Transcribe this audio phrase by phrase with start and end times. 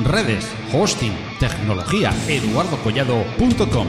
[0.00, 3.86] Redes, hosting, tecnología, eduardocollado.com.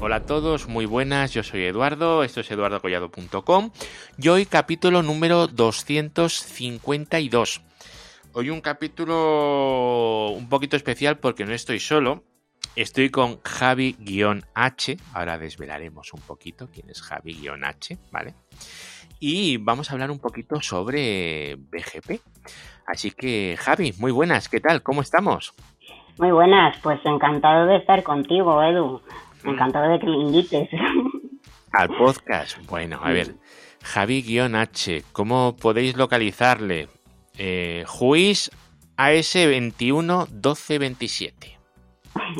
[0.00, 3.70] Hola a todos, muy buenas, yo soy Eduardo, esto es eduardocollado.com
[4.16, 7.60] y hoy capítulo número 252.
[8.32, 12.24] Hoy un capítulo un poquito especial porque no estoy solo,
[12.76, 18.34] estoy con Javi-H, ahora desvelaremos un poquito quién es Javi-H, ¿vale?
[19.20, 22.20] Y vamos a hablar un poquito sobre BGP.
[22.86, 24.82] Así que Javi, muy buenas, ¿qué tal?
[24.82, 25.54] ¿Cómo estamos?
[26.18, 29.00] Muy buenas, pues encantado de estar contigo, Edu.
[29.44, 30.68] Encantado de que me invites.
[31.72, 32.58] Al podcast.
[32.68, 33.34] Bueno, a ver.
[33.82, 36.88] Javi-H, ¿cómo podéis localizarle?
[37.38, 38.50] Eh, Juiz
[38.96, 41.61] AS21 1227.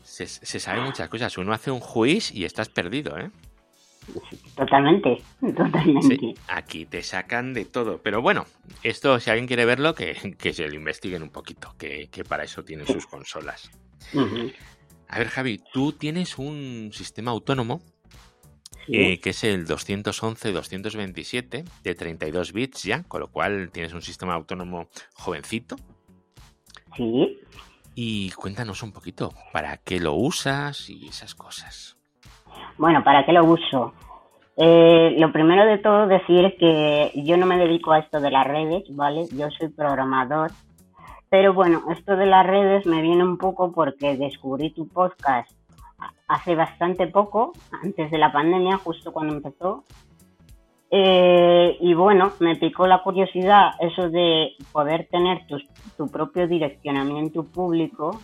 [0.03, 1.35] Se, se sabe muchas cosas.
[1.37, 3.31] Uno hace un juiz y estás perdido, ¿eh?
[4.59, 5.21] Totalmente,
[5.55, 6.17] totalmente.
[6.17, 8.01] Sí, aquí te sacan de todo.
[8.03, 8.45] Pero bueno,
[8.83, 12.43] esto, si alguien quiere verlo, que, que se lo investiguen un poquito, que, que para
[12.43, 13.71] eso tienen sus consolas.
[15.07, 17.81] A ver, Javi, tú tienes un sistema autónomo
[18.85, 18.95] Sí.
[18.95, 24.33] eh, que es el 211-227 de 32 bits ya, con lo cual tienes un sistema
[24.33, 25.75] autónomo jovencito.
[26.97, 27.39] sí.
[27.95, 31.97] Y cuéntanos un poquito, ¿para qué lo usas y esas cosas?
[32.77, 33.93] Bueno, ¿para qué lo uso?
[34.61, 38.45] Eh, lo primero de todo decir que yo no me dedico a esto de las
[38.45, 39.25] redes, ¿vale?
[39.31, 40.51] Yo soy programador.
[41.29, 45.49] Pero bueno, esto de las redes me viene un poco porque descubrí tu podcast
[46.27, 47.53] hace bastante poco,
[47.83, 49.85] antes de la pandemia, justo cuando empezó.
[50.91, 55.57] Eh, y bueno, me picó la curiosidad eso de poder tener tu,
[55.95, 58.19] tu propio direccionamiento público.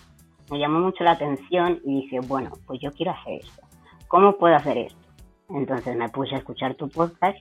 [0.52, 3.62] Me llamó mucho la atención y dije, bueno, pues yo quiero hacer esto.
[4.10, 5.05] ¿Cómo puedo hacer esto?
[5.50, 7.38] Entonces me puse a escuchar tu podcast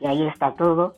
[0.00, 0.96] y ahí está todo.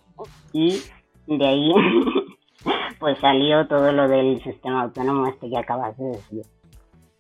[0.52, 0.80] Y
[1.26, 1.72] de ahí
[2.98, 6.42] pues salió todo lo del sistema autónomo este que acabas de decir.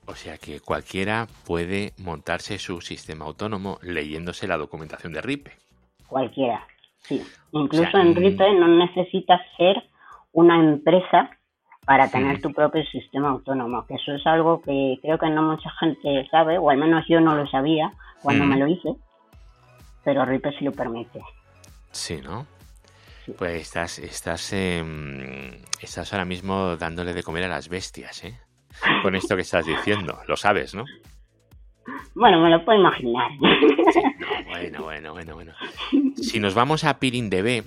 [0.06, 5.52] O sea que cualquiera puede montarse su sistema autónomo leyéndose la documentación de RIPE.
[6.08, 6.66] Cualquiera,
[7.02, 7.22] sí.
[7.52, 8.16] Incluso O sea, en mm.
[8.16, 9.76] RIPE no necesitas ser
[10.32, 11.30] una empresa
[11.86, 12.42] para tener Mm.
[12.42, 16.58] tu propio sistema autónomo, que eso es algo que creo que no mucha gente sabe,
[16.58, 17.92] o al menos yo no lo sabía
[18.22, 18.48] cuando Mm.
[18.48, 18.94] me lo hice,
[20.04, 21.20] pero RIPE sí lo permite.
[21.90, 22.46] Sí, ¿no?
[23.26, 23.32] Sí.
[23.36, 28.38] Pues estás, estás, em, estás ahora mismo dándole de comer a las bestias, ¿eh?
[29.02, 30.84] Con esto que estás diciendo, lo sabes, ¿no?
[32.14, 33.30] Bueno, me lo puedo imaginar.
[34.20, 35.52] No, bueno, bueno, bueno, bueno.
[36.16, 37.64] Si nos vamos a PirinDB,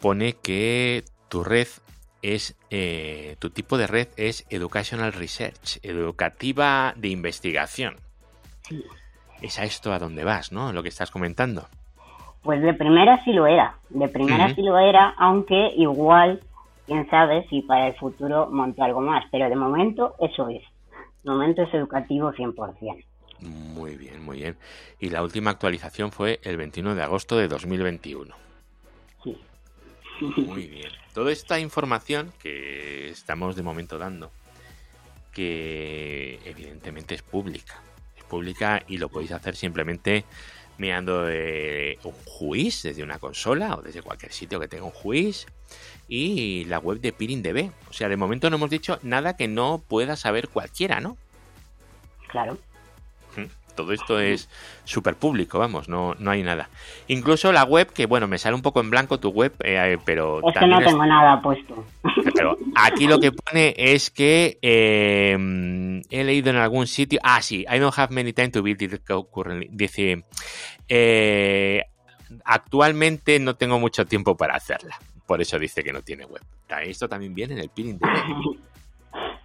[0.00, 1.66] pone que tu red
[2.22, 7.96] es, eh, tu tipo de red es Educational Research, educativa de investigación.
[8.62, 8.84] Sí.
[9.40, 10.72] Es a esto a donde vas, ¿no?
[10.72, 11.66] Lo que estás comentando.
[12.42, 14.54] Pues de primera sí lo era, de primera Ujú.
[14.54, 16.40] sí lo era, aunque igual,
[16.86, 20.62] quién sabe si para el futuro monto algo más, pero de momento eso es.
[21.24, 23.04] De momento es educativo 100%.
[23.40, 24.56] Muy bien, muy bien.
[25.00, 28.34] Y la última actualización fue el 21 de agosto de 2021.
[29.22, 29.36] Sí.
[30.20, 30.90] Muy bien.
[31.12, 34.30] Toda esta información que estamos de momento dando,
[35.32, 37.82] que evidentemente es pública.
[38.26, 40.24] Pública y lo podéis hacer simplemente
[40.78, 45.46] mirando de un juiz desde una consola o desde cualquier sitio que tenga un juiz
[46.08, 47.70] y la web de PirinDB.
[47.88, 51.16] O sea, de momento no hemos dicho nada que no pueda saber cualquiera, ¿no?
[52.28, 52.58] Claro.
[53.76, 54.48] Todo esto es
[54.84, 56.68] súper público, vamos, no, no hay nada.
[57.06, 60.40] Incluso la web, que bueno, me sale un poco en blanco tu web, eh, pero
[60.48, 61.84] Es que no es- tengo nada puesto.
[62.34, 65.36] pero aquí lo que pone es que eh,
[66.10, 67.20] he leído en algún sitio.
[67.22, 69.02] Ah, sí, I don't have many time to build it
[69.32, 69.68] currently.
[69.70, 70.24] Dice,
[70.88, 71.82] eh,
[72.44, 74.98] actualmente no tengo mucho tiempo para hacerla.
[75.26, 76.42] Por eso dice que no tiene web.
[76.82, 78.06] Esto también viene en el pinning de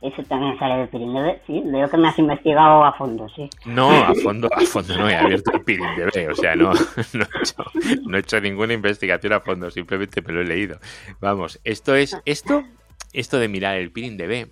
[0.02, 1.62] Eso también sale de PIRINDB, sí.
[1.64, 3.48] Veo que me has investigado a fondo, sí.
[3.66, 6.74] No, a fondo, a fondo no he abierto el PIRINDB, o sea, no,
[7.14, 7.64] no, he hecho,
[8.08, 10.80] no he hecho ninguna investigación a fondo, simplemente me lo he leído.
[11.20, 12.64] Vamos, esto es, esto,
[13.14, 14.50] esto de mirar el PIRINDB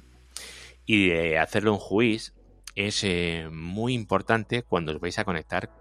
[0.85, 2.35] y de hacerle un juiz
[2.75, 5.71] es eh, muy importante cuando os vais a conectar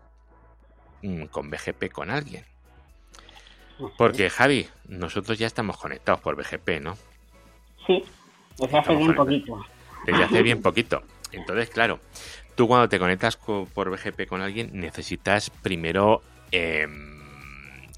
[1.03, 2.45] mm, con BGP con alguien.
[3.99, 6.97] Porque, Javi, nosotros ya estamos conectados por BGP, ¿no?
[7.87, 8.03] Sí,
[8.59, 9.65] desde hace bien poquito.
[10.05, 11.03] Desde hace bien poquito.
[11.33, 12.01] Entonces, claro,
[12.55, 17.19] tú cuando te conectas por BGP con alguien necesitas primero em,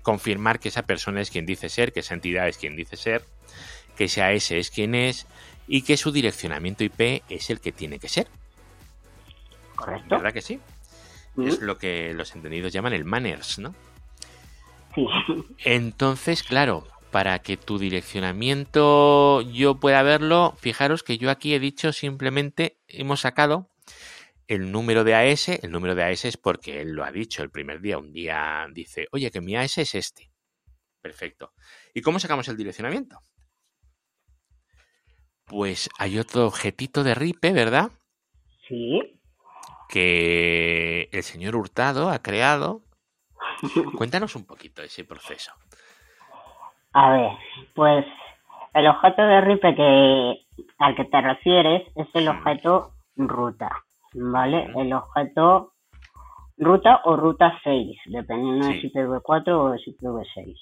[0.02, 3.24] confirmar que esa persona es quien dice ser, que esa entidad es quien dice ser,
[3.96, 5.26] que esa S es quien es
[5.66, 8.26] y que su direccionamiento IP es el que tiene que ser.
[9.76, 10.16] Correcto.
[10.16, 10.60] ¿Verdad que sí?
[11.38, 13.74] Es lo que los entendidos llaman el manners, ¿no?
[14.94, 15.06] Sí.
[15.64, 21.92] Entonces, claro, para que tu direccionamiento yo pueda verlo, fijaros que yo aquí he dicho
[21.92, 23.70] simplemente, hemos sacado
[24.46, 27.50] el número de AS, el número de AS es porque él lo ha dicho el
[27.50, 30.32] primer día, un día dice, oye, que mi AS es este.
[31.00, 31.52] Perfecto.
[31.94, 33.22] ¿Y cómo sacamos el direccionamiento?
[35.44, 37.90] Pues hay otro objetito de RIPE, ¿verdad?
[38.68, 39.20] Sí.
[39.88, 42.84] Que el señor Hurtado ha creado.
[43.96, 45.52] Cuéntanos un poquito ese proceso.
[46.92, 47.30] A ver,
[47.74, 48.04] pues
[48.74, 50.46] el objeto de RIPE que,
[50.78, 53.70] al que te refieres es el objeto ruta,
[54.14, 54.70] ¿vale?
[54.76, 55.72] El objeto
[56.56, 60.54] ruta o ruta 6, dependiendo de si IPv4 o de si IPv6.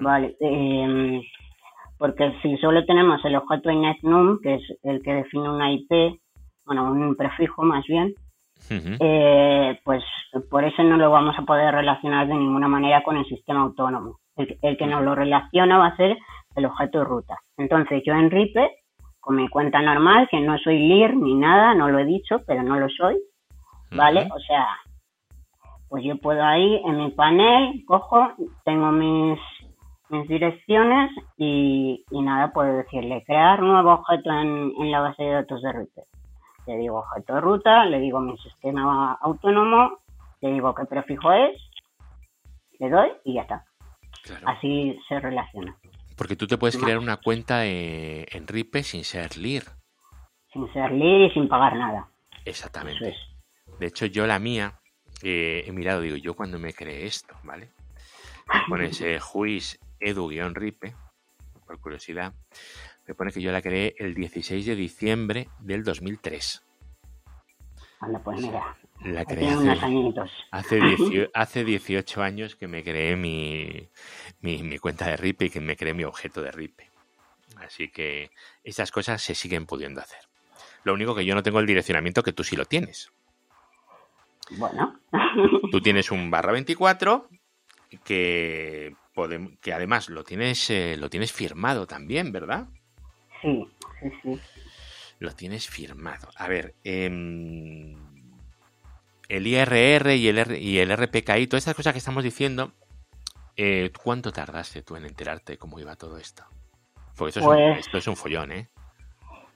[0.00, 1.22] Vale, eh,
[1.98, 6.20] porque si solo tenemos el objeto inetnum, que es el que define una IP,
[6.64, 8.14] bueno, un prefijo más bien,
[8.70, 10.04] eh, pues
[10.50, 14.18] por eso no lo vamos a poder relacionar de ninguna manera con el sistema autónomo.
[14.62, 16.16] El, que nos lo relaciona va a ser
[16.56, 17.38] el objeto de ruta.
[17.56, 18.70] Entonces yo en RIPE,
[19.20, 22.62] con mi cuenta normal, que no soy LIR ni nada, no lo he dicho, pero
[22.62, 23.20] no lo soy,
[23.92, 24.28] ¿vale?
[24.34, 24.66] O sea,
[25.88, 28.32] pues yo puedo ahí en mi panel, cojo,
[28.64, 29.38] tengo mis
[30.10, 35.72] mis direcciones y, nada, puedo decirle crear nuevo objeto en, la base de datos de
[35.72, 36.02] RIPE.
[36.66, 39.98] Le digo objeto de ruta, le digo mi sistema autónomo,
[40.40, 41.56] le digo qué prefijo es,
[42.78, 43.64] le doy y ya está.
[44.46, 45.76] Así se relaciona.
[46.16, 49.64] Porque tú te puedes crear una cuenta en RIPE sin ser LIR.
[50.52, 52.08] Sin ser LIR y sin pagar nada.
[52.44, 53.16] Exactamente.
[53.78, 54.74] De hecho, yo la mía,
[55.22, 57.70] eh, he mirado, digo, yo cuando me creé esto, ¿vale?
[58.68, 60.94] Pones eh, juiz edu-ripe,
[61.66, 62.34] por curiosidad,
[63.06, 66.66] me pone que yo la creé el 16 de diciembre del 2003.
[68.00, 68.76] Anda, pues mira.
[69.04, 69.48] La creé
[70.50, 70.80] hace,
[71.32, 73.88] hace, 18 años que me creé mi,
[74.40, 76.90] mi, cuenta de RIPE y que me creé mi objeto de RIPE.
[77.56, 78.30] Así que
[78.64, 80.20] estas cosas se siguen pudiendo hacer.
[80.84, 83.10] Lo único que yo no tengo el direccionamiento que tú sí lo tienes.
[84.50, 84.98] Bueno.
[85.70, 87.28] Tú tienes un barra 24
[88.04, 88.94] que
[89.60, 92.68] que además lo tienes, eh, lo tienes firmado también, ¿verdad?
[93.42, 93.66] Sí,
[94.00, 94.40] sí, sí.
[95.18, 96.30] Lo tienes firmado.
[96.36, 97.94] A ver, em,
[99.30, 102.72] el IRR y el, y el RPKI, todas estas cosas que estamos diciendo,
[103.56, 106.42] eh, ¿cuánto tardaste tú en enterarte cómo iba todo esto?
[107.16, 108.68] Porque esto, es un, pues esto es un follón, ¿eh?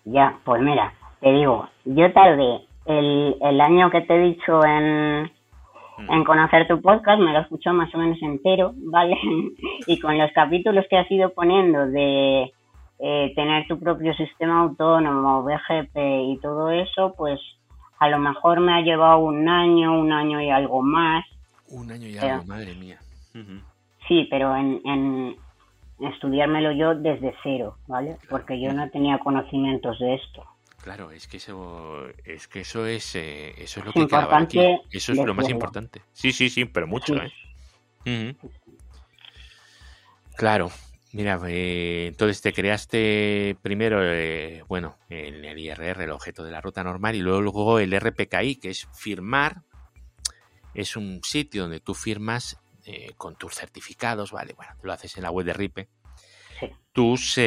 [0.04, 5.32] Ya, pues mira, te digo, yo tardé el, el año que te he dicho en,
[6.08, 9.18] en conocer tu podcast, me lo escuchó más o menos entero, ¿vale?
[9.88, 12.52] y con los capítulos que has ido poniendo de
[13.00, 17.40] eh, tener tu propio sistema autónomo, BGP y todo eso, pues
[17.98, 21.24] a lo mejor me ha llevado un año, un año y algo más.
[21.68, 22.98] Un año y algo, madre mía.
[24.06, 25.36] Sí, pero en, en
[26.00, 28.16] estudiármelo yo desde cero, ¿vale?
[28.28, 30.44] Porque yo no tenía conocimientos de esto.
[30.82, 34.60] Claro, es que eso es que eso es eh, eso es lo que quedaba aquí.
[34.90, 36.02] Eso es lo más importante.
[36.12, 37.14] Sí, sí, sí, pero mucho,
[38.04, 38.36] ¿eh?
[40.36, 40.70] Claro.
[41.14, 46.60] Mira, eh, entonces te creaste primero, eh, bueno, el, el IRR, el objeto de la
[46.60, 49.62] ruta normal, y luego el RPKI, que es firmar.
[50.74, 52.60] Es un sitio donde tú firmas
[53.16, 54.52] con tus certificados, ¿vale?
[54.54, 55.88] Bueno, lo haces en la web de RIPE.
[56.92, 57.40] Tus,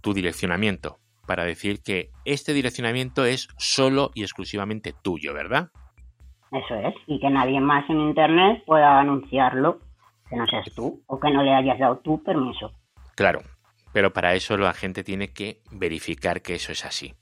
[0.00, 5.68] tu direccionamiento para decir que este direccionamiento es solo y exclusivamente tuyo, ¿verdad?
[6.50, 9.78] Eso es, y que nadie más en Internet pueda anunciarlo,
[10.32, 12.72] que no seas tú, o que no le hayas dado tu permiso.
[13.14, 13.42] Claro,
[13.92, 17.14] pero para eso la gente tiene que verificar que eso es así.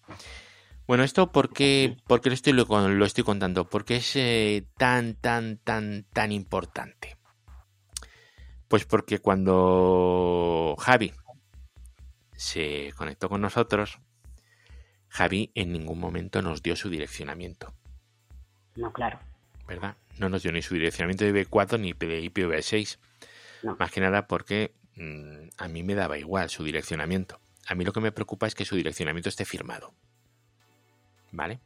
[0.86, 6.04] Bueno, esto por qué, lo, estoy, lo, estoy contando, porque es eh, tan, tan, tan,
[6.12, 7.16] tan importante.
[8.68, 11.12] Pues porque cuando Javi
[12.36, 13.98] se conectó con nosotros,
[15.08, 17.74] Javi en ningún momento nos dio su direccionamiento.
[18.76, 19.18] No, claro.
[19.66, 19.96] ¿Verdad?
[20.20, 22.98] No nos dio ni su direccionamiento de IPv4 ni de IPv6.
[23.62, 23.76] No.
[23.78, 27.40] Más que nada porque mm, a mí me daba igual su direccionamiento.
[27.66, 29.94] A mí lo que me preocupa es que su direccionamiento esté firmado.
[31.32, 31.60] ¿Vale?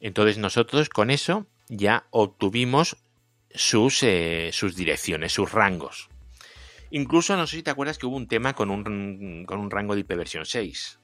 [0.00, 2.96] Entonces nosotros con eso ya obtuvimos
[3.50, 6.08] sus, eh, sus direcciones, sus rangos.
[6.90, 9.94] Incluso no sé si te acuerdas que hubo un tema con un, con un rango
[9.94, 10.98] de IP versión 6.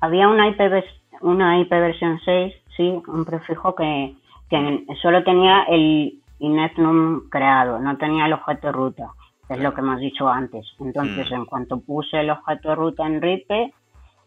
[0.00, 4.14] Había una IP, vers- una IP versión 6, sí, un prefijo que,
[4.60, 9.08] que solo tenía el inetnum creado, no tenía el objeto ruta,
[9.48, 10.66] que es lo que hemos dicho antes.
[10.80, 11.34] Entonces, Mm.
[11.34, 13.72] en cuanto puse el objeto ruta en RIPE,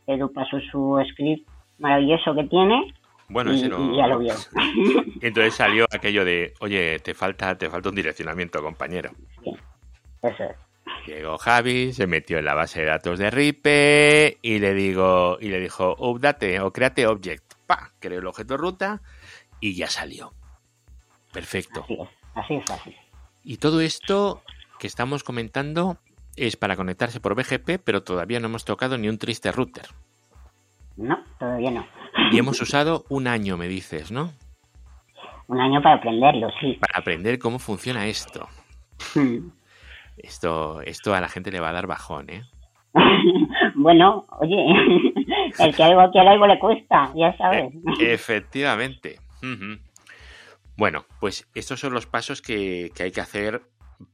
[0.08, 1.48] Edu pasó su script
[1.80, 2.94] maravilloso que tiene
[3.30, 3.94] Bueno, y, ese no.
[3.94, 4.34] y ya lo vio.
[5.22, 9.12] Y entonces salió aquello de, oye, te falta, te falta un direccionamiento, compañero.
[9.44, 9.52] Sí,
[10.24, 10.56] eso es.
[11.06, 15.50] Llegó Javi, se metió en la base de datos de Ripe y le digo, y
[15.50, 17.44] le dijo, update o create object.
[17.66, 19.02] Pa, creó el objeto ruta
[19.60, 20.34] y ya salió.
[21.32, 21.84] Perfecto.
[21.84, 22.96] Así es, así es fácil.
[23.44, 24.44] Y todo esto
[24.80, 25.98] que estamos comentando
[26.36, 29.88] es para conectarse por BGP, pero todavía no hemos tocado ni un triste router.
[30.96, 31.86] No, todavía no.
[32.32, 34.32] Y hemos usado un año, me dices, ¿no?
[35.48, 36.74] Un año para aprenderlo, sí.
[36.80, 38.48] Para aprender cómo funciona esto.
[39.16, 39.50] Hmm.
[40.18, 42.44] Esto, esto a la gente le va a dar bajón, ¿eh?
[43.76, 44.58] bueno, oye,
[45.60, 47.74] el que algo algo le cuesta, ya sabes.
[48.00, 49.20] Eh, efectivamente.
[50.76, 53.64] Bueno, pues estos son los pasos que, que hay que hacer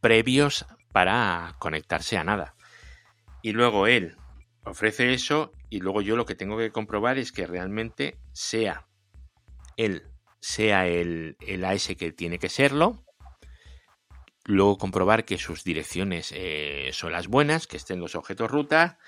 [0.02, 2.56] previos para conectarse a nada.
[3.42, 4.16] Y luego él
[4.64, 8.88] ofrece eso y luego yo lo que tengo que comprobar es que realmente sea
[9.76, 10.04] él,
[10.40, 13.04] sea el, el AS que tiene que serlo.
[14.46, 19.00] Luego comprobar que sus direcciones eh, son las buenas, que estén los objetos ruta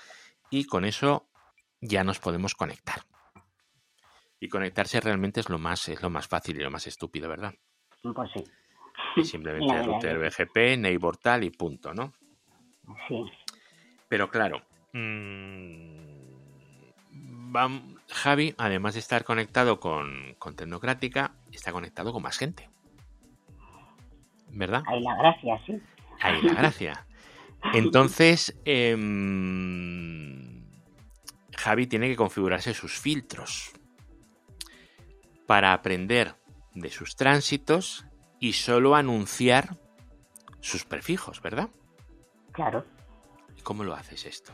[0.50, 1.28] y con eso
[1.80, 3.04] ya nos podemos conectar.
[4.38, 7.54] Y conectarse realmente es lo más, es lo más fácil y lo más estúpido, ¿verdad?
[8.02, 8.44] Pues sí,
[9.16, 12.12] Y simplemente La router BGP, neighbor tal y punto, ¿no?
[13.08, 13.24] sí.
[14.08, 14.62] Pero claro,
[14.92, 16.06] mm,
[18.08, 22.68] Javi, además de estar conectado con, con Tecnocrática, está conectado con más gente.
[24.50, 24.84] ¿Verdad?
[24.86, 25.80] Ahí la gracia, sí.
[26.20, 27.06] Ahí la gracia.
[27.72, 30.36] Entonces, em,
[31.56, 33.72] Javi tiene que configurarse sus filtros
[35.46, 36.34] para aprender
[36.74, 38.06] de sus tránsitos
[38.38, 39.76] y solo anunciar
[40.60, 41.68] sus prefijos, ¿verdad?
[42.52, 42.84] Claro.
[43.56, 44.52] ¿Y ¿Cómo lo haces esto?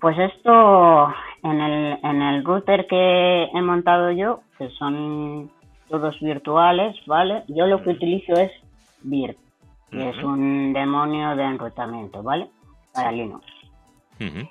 [0.00, 1.12] Pues esto
[1.42, 5.50] en el, en el router que he montado yo, que son
[5.88, 7.44] todos virtuales, ¿vale?
[7.48, 8.50] Yo lo que utilizo es
[9.02, 9.36] Virt,
[9.90, 12.48] que es un demonio de enrutamiento, ¿vale?
[12.94, 13.44] Para Linux.
[14.20, 14.48] Ujú.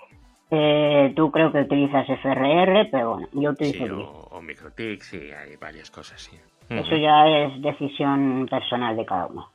[0.51, 5.32] Eh, tú creo que utilizas FRR, pero bueno, yo utilizo Sí, o, o MikroTik, sí,
[5.32, 6.39] hay varias cosas, sí.
[6.70, 9.50] Eso ya es decisión personal de cada uno.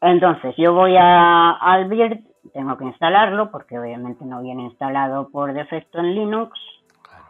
[0.00, 2.20] Entonces, yo voy a, al Virt,
[2.52, 6.58] tengo que instalarlo porque obviamente no viene instalado por defecto en Linux.
[7.02, 7.24] Claro.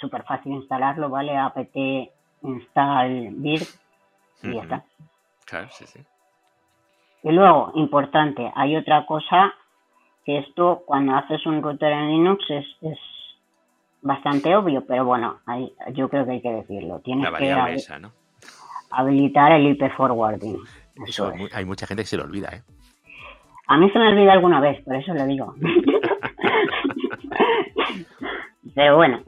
[0.00, 1.36] Súper fácil instalarlo, ¿vale?
[1.36, 1.76] apt
[2.42, 3.68] install Virt
[4.44, 4.84] y ya está.
[5.46, 6.00] Claro, sí, sí.
[7.24, 9.52] Y luego, importante, hay otra cosa
[10.26, 12.98] que esto cuando haces un router en Linux es, es
[14.02, 16.98] bastante obvio, pero bueno, hay- yo creo que hay que decirlo.
[17.00, 17.52] Tienes La que
[18.90, 20.56] habilitar el IP forwarding.
[21.06, 21.54] Eso Eso es.
[21.54, 22.62] hay mucha gente que se lo olvida, ¿eh?
[23.68, 25.54] A mí se me olvida alguna vez, por eso lo digo.
[28.74, 29.20] Pero bueno.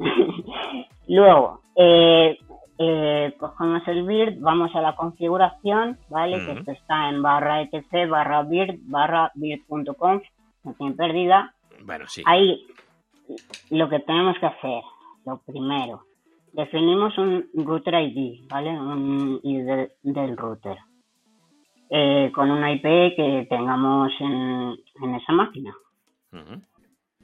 [1.09, 2.39] Luego, eh,
[2.79, 6.45] eh, cogemos el BIRD, vamos a la configuración, ¿vale?
[6.45, 10.23] Que esto está en barra etc, barra BIRD, barra BIRD.conf,
[10.77, 11.55] tiene pérdida.
[11.85, 12.23] Bueno, sí.
[12.27, 12.67] Ahí,
[13.71, 14.83] lo que tenemos que hacer,
[15.25, 16.03] lo primero,
[16.53, 18.71] definimos un router ID, ¿vale?
[18.71, 20.79] Un ID del, del router.
[21.91, 22.83] Eh, con una IP
[23.17, 25.75] que tengamos en, en esa máquina.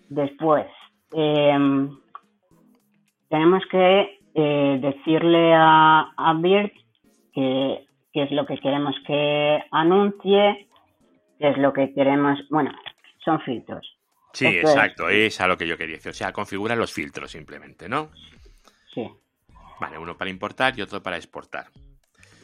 [0.09, 0.67] Después,
[1.13, 1.89] eh,
[3.29, 6.71] tenemos que eh, decirle a, a Bird
[7.35, 10.67] que, qué es lo que queremos que anuncie,
[11.39, 12.39] qué es lo que queremos.
[12.49, 12.71] Bueno,
[13.25, 13.97] son filtros.
[14.33, 14.75] Sí, Esto es.
[14.77, 16.11] exacto, es a lo que yo quería decir.
[16.11, 18.09] O sea, configura los filtros simplemente, ¿no?
[18.93, 19.09] Sí,
[19.81, 21.67] Vale, uno para importar y otro para exportar.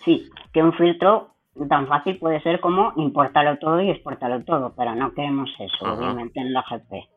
[0.05, 1.35] sí, que un filtro
[1.69, 6.41] tan fácil puede ser como importarlo todo y exportarlo todo, pero no queremos eso, obviamente,
[6.41, 7.09] en la GP.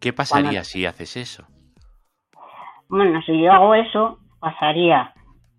[0.00, 1.46] ¿Qué pasaría Cuando- si haces eso?
[2.88, 5.12] Bueno, si yo hago eso, pasaría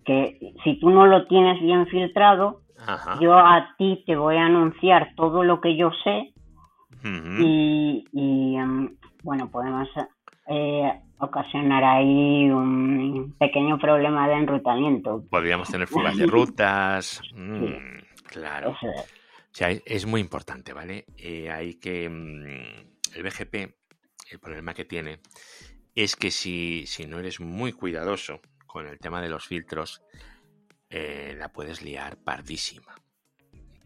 [0.05, 3.17] que si tú no lo tienes bien filtrado, Ajá.
[3.19, 6.33] yo a ti te voy a anunciar todo lo que yo sé
[7.03, 9.87] Y, y, em, bueno, podemos
[10.47, 15.23] eh, ocasionar ahí un pequeño problema de enrutamiento.
[15.29, 17.21] Podríamos tener fugas de rutas.
[17.33, 18.75] Mm, claro.
[19.85, 20.05] es.
[20.05, 21.05] muy importante, ¿vale?
[21.17, 22.09] Eh, hay que.
[22.09, 23.55] Mm, el BGP,
[24.31, 25.19] el problema que tiene
[25.95, 30.03] es que si, si no eres muy cuidadoso con el tema de los filtros,
[30.89, 32.95] eh, la puedes liar pardísima.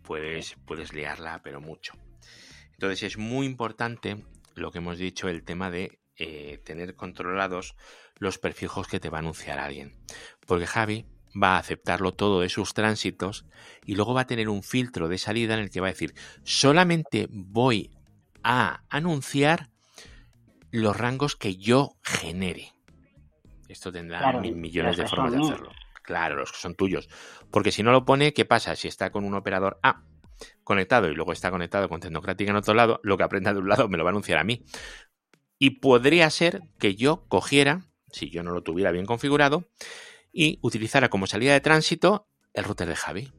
[0.03, 1.93] Puedes, puedes liarla, pero mucho.
[2.81, 7.75] Entonces es muy importante lo que hemos dicho, el tema de eh, tener controlados
[8.15, 9.95] los prefijos que te va a anunciar alguien.
[10.47, 13.45] Porque Javi va a aceptarlo todo de sus tránsitos
[13.85, 16.15] y luego va a tener un filtro de salida en el que va a decir
[16.43, 17.91] solamente voy
[18.41, 19.69] a anunciar
[20.71, 22.73] los rangos que yo genere.
[23.69, 25.71] Esto tendrá mil millones de formas de hacerlo.
[26.01, 27.09] Claro, los que son tuyos.
[27.51, 28.75] Porque si no lo pone, ¿qué pasa?
[28.75, 30.01] Si está con un operador A
[30.63, 33.69] conectado y luego está conectado con Tecnocrática en otro lado, lo que aprenda de un
[33.69, 34.63] lado me lo va a anunciar a mí.
[35.57, 37.81] Y podría ser que yo cogiera,
[38.11, 39.65] si yo no lo tuviera bien configurado,
[40.31, 43.31] y utilizara como salida de tránsito el router de Javi.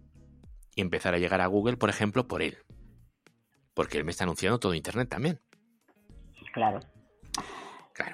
[0.75, 2.57] Y empezar a llegar a Google, por ejemplo, por él.
[3.75, 5.41] Porque él me está anunciando todo Internet también.
[6.53, 6.81] Claro.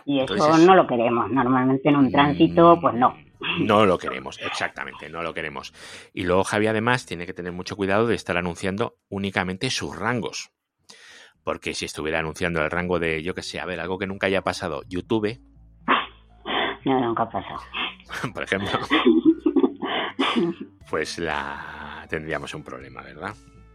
[0.04, 1.30] y eso no lo queremos.
[1.30, 3.16] Normalmente en un tránsito, mm, pues no.
[3.60, 5.72] No lo queremos, exactamente, no lo queremos.
[6.12, 10.50] Y luego Javi además tiene que tener mucho cuidado de estar anunciando únicamente sus rangos.
[11.44, 14.26] Porque si estuviera anunciando el rango de, yo que sé, a ver, algo que nunca
[14.26, 15.40] haya pasado, YouTube.
[16.84, 17.60] No, nunca ha pasado.
[18.34, 18.70] por ejemplo.
[20.90, 23.34] pues la tendríamos un problema, ¿verdad?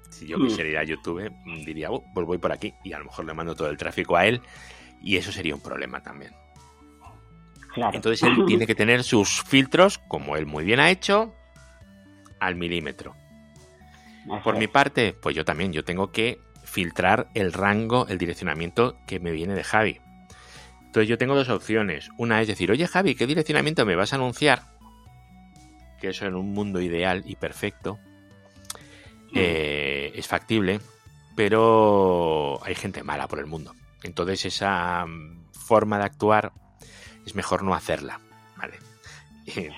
[0.10, 0.44] Si yo mm.
[0.44, 1.32] quisiera ir a YouTube,
[1.66, 4.16] diría, oh, pues voy por aquí y a lo mejor le mando todo el tráfico
[4.16, 4.42] a él
[5.02, 6.34] y eso sería un problema también.
[7.76, 11.34] Entonces él tiene que tener sus filtros, como él muy bien ha hecho,
[12.40, 13.16] al milímetro.
[14.44, 19.20] Por mi parte, pues yo también, yo tengo que filtrar el rango, el direccionamiento que
[19.20, 20.00] me viene de Javi.
[20.86, 22.10] Entonces yo tengo dos opciones.
[22.18, 24.64] Una es decir, oye Javi, ¿qué direccionamiento me vas a anunciar?
[26.00, 28.00] Que eso en un mundo ideal y perfecto
[29.34, 30.80] eh, es factible,
[31.36, 33.74] pero hay gente mala por el mundo.
[34.04, 35.06] Entonces esa
[35.52, 36.52] forma de actuar
[37.26, 38.20] es mejor no hacerla,
[38.58, 38.78] ¿vale?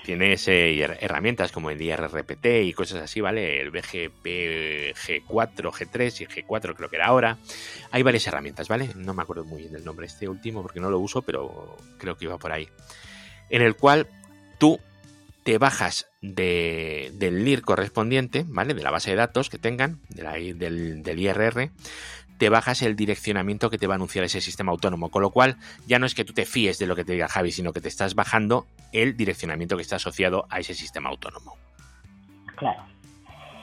[0.04, 3.60] Tienes herramientas como el IRRPT y cosas así, ¿vale?
[3.60, 7.36] El BGP G4, G3 y G4 creo que era ahora.
[7.90, 8.90] Hay varias herramientas, ¿vale?
[8.94, 12.16] No me acuerdo muy bien del nombre este último porque no lo uso, pero creo
[12.16, 12.68] que iba por ahí.
[13.50, 14.06] En el cual
[14.58, 14.80] tú
[15.42, 18.74] te bajas del LIR correspondiente, ¿vale?
[18.74, 21.70] De la base de datos que tengan, del, del IRR,
[22.38, 25.10] te bajas el direccionamiento que te va a anunciar ese sistema autónomo.
[25.10, 27.28] Con lo cual, ya no es que tú te fíes de lo que te diga
[27.28, 31.56] Javi, sino que te estás bajando el direccionamiento que está asociado a ese sistema autónomo.
[32.56, 32.84] Claro.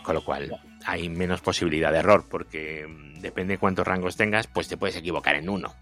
[0.03, 4.47] Con lo cual, hay menos posibilidad de error, porque mm, depende de cuántos rangos tengas,
[4.47, 5.73] pues te puedes equivocar en uno.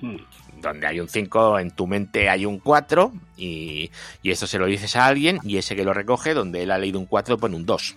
[0.00, 0.16] Hmm.
[0.60, 3.90] Donde hay un 5, en tu mente hay un 4, y,
[4.22, 6.78] y esto se lo dices a alguien, y ese que lo recoge, donde él ha
[6.78, 7.96] leído un 4, pone un 2.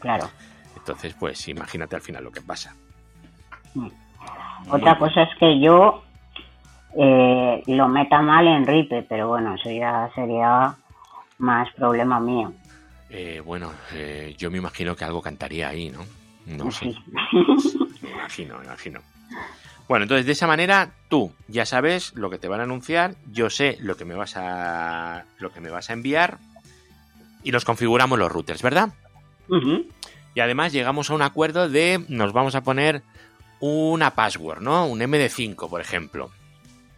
[0.00, 0.30] Claro.
[0.76, 2.74] Entonces, pues imagínate al final lo que pasa.
[4.68, 6.02] Otra cosa es que yo
[6.96, 10.74] eh, lo meta mal en RIPE, pero bueno, eso ya sería
[11.38, 12.52] más problema mío.
[13.10, 16.04] Eh, bueno, eh, yo me imagino que algo cantaría ahí, ¿no?
[16.46, 16.94] No sé.
[18.02, 19.00] me imagino, me imagino.
[19.88, 23.50] Bueno, entonces de esa manera tú ya sabes lo que te van a anunciar, yo
[23.50, 26.38] sé lo que me vas a lo que me vas a enviar
[27.42, 28.94] y nos configuramos los routers, ¿verdad?
[30.34, 33.02] Y además llegamos a un acuerdo de nos vamos a poner
[33.62, 34.86] una password, ¿no?
[34.86, 36.32] Un MD5, por ejemplo.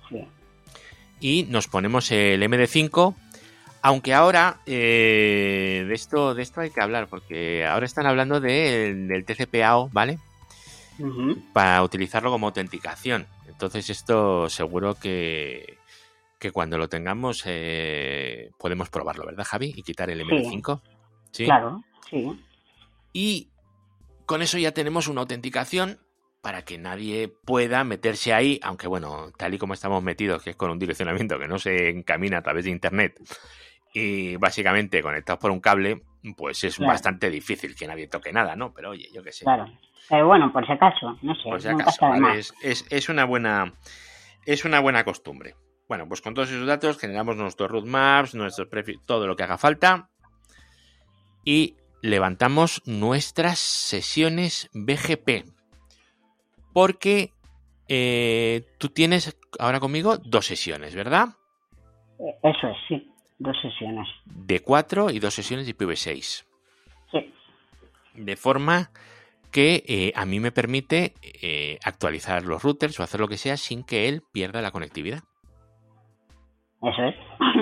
[0.09, 0.27] Sí.
[1.20, 3.14] Y nos ponemos el MD5,
[3.83, 9.24] aunque ahora eh, de esto de esto hay que hablar, porque ahora están hablando del
[9.27, 10.18] TCPAO, ¿vale?
[11.53, 13.27] Para utilizarlo como autenticación.
[13.46, 15.77] Entonces esto seguro que,
[16.38, 19.74] que cuando lo tengamos eh, podemos probarlo, ¿verdad, Javi?
[19.77, 20.81] Y quitar el MD5.
[21.31, 21.44] ¿Sí?
[21.44, 22.40] Claro, sí.
[23.12, 23.48] Y
[24.24, 25.98] con eso ya tenemos una autenticación
[26.44, 30.57] para que nadie pueda meterse ahí, aunque bueno, tal y como estamos metidos, que es
[30.57, 33.18] con un direccionamiento que no se encamina a través de Internet
[33.94, 36.02] y básicamente conectados por un cable,
[36.37, 38.74] pues es bastante difícil que nadie toque nada, ¿no?
[38.74, 39.46] Pero oye, yo qué sé.
[39.46, 39.72] Claro.
[40.07, 41.48] Pero bueno, por si acaso, no sé.
[41.48, 42.52] Por si acaso, es,
[42.90, 43.72] es, una buena
[44.44, 45.54] es una buena costumbre.
[45.88, 48.68] Bueno, pues con todos esos datos generamos nuestros roadmaps, nuestros
[49.07, 50.11] todo lo que haga falta
[51.42, 55.54] y levantamos nuestras sesiones BGP
[56.74, 57.30] porque
[57.88, 61.28] eh, tú tienes ahora conmigo dos sesiones, ¿verdad?
[62.18, 64.06] Eh, eso es, sí, dos sesiones.
[64.26, 66.44] De 4 y dos sesiones de IPv6.
[67.12, 67.34] Sí.
[68.14, 68.90] De forma
[69.50, 71.14] que eh, a mí me permite
[71.84, 75.22] actualizar los routers o hacer lo que sea sin que él pierda la conectividad.
[76.82, 77.14] Eso es.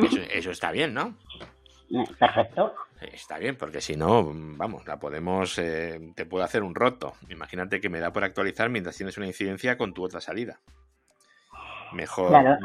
[0.05, 1.15] Eso, eso está bien, ¿no?
[2.19, 2.75] Perfecto.
[3.13, 7.15] Está bien, porque si no, vamos, la podemos, eh, te puedo hacer un roto.
[7.29, 10.61] Imagínate que me da por actualizar mientras tienes una incidencia con tu otra salida.
[11.93, 12.29] Mejor.
[12.29, 12.57] Claro,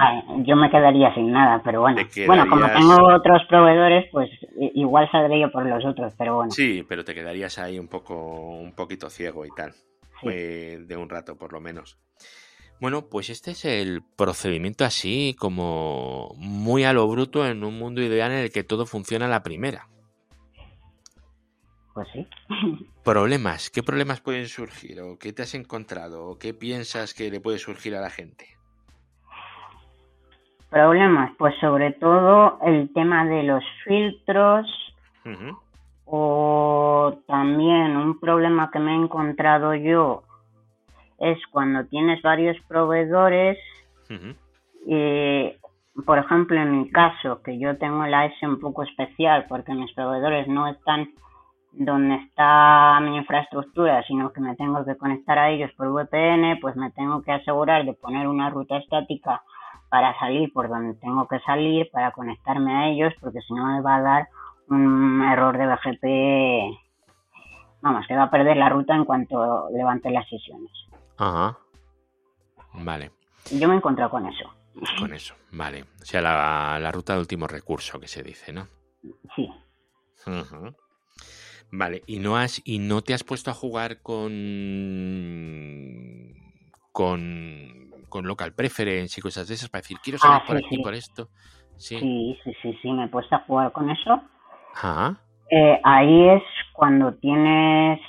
[0.45, 2.02] yo me quedaría sin nada, pero bueno.
[2.26, 4.30] Bueno, como tengo otros proveedores, pues
[4.73, 6.52] igual saldría por los otros, pero bueno.
[6.52, 9.73] Sí, pero te quedarías ahí un poco, un poquito ciego y tal.
[10.23, 12.00] de un rato, por lo menos.
[12.80, 18.02] Bueno, pues este es el procedimiento así como muy a lo bruto en un mundo
[18.02, 19.88] ideal en el que todo funciona a la primera.
[21.97, 22.27] Pues sí.
[23.03, 25.01] Problemas, ¿qué problemas pueden surgir?
[25.01, 26.27] ¿O qué te has encontrado?
[26.27, 28.45] ¿O qué piensas que le puede surgir a la gente?
[30.69, 34.67] Problemas, pues sobre todo el tema de los filtros.
[36.05, 40.21] O también un problema que me he encontrado yo
[41.19, 43.57] es cuando tienes varios proveedores.
[46.05, 49.91] por ejemplo, en mi caso, que yo tengo la S un poco especial porque mis
[49.93, 51.10] proveedores no están
[51.80, 56.76] donde está mi infraestructura, sino que me tengo que conectar a ellos por VPN, pues
[56.76, 59.44] me tengo que asegurar de poner una ruta estática
[59.90, 63.82] para salir por donde tengo que salir, para conectarme a ellos, porque si no me
[63.82, 64.28] va a dar
[64.70, 66.78] un error de BGP,
[67.82, 70.72] vamos, que va a perder la ruta en cuanto levante las sesiones.
[71.18, 71.58] Ajá.
[72.74, 73.12] Vale.
[73.52, 74.52] Yo me he encontrado con eso.
[75.00, 75.84] Con eso, vale.
[76.02, 78.68] O sea, la, la ruta de último recurso que se dice, ¿no?
[79.36, 79.50] Sí.
[81.71, 84.32] Vale, y no has y no te has puesto a jugar con
[86.91, 90.77] con, con local preference y cosas de esas para decir quiero salir ah, por aquí
[90.80, 91.30] por esto.
[91.75, 91.99] ¿Sí?
[91.99, 92.38] ¿Sí?
[92.62, 94.21] sí, sí, me he puesto a jugar con eso.
[94.73, 95.17] Ajá.
[95.49, 97.99] Eh, ahí es cuando tienes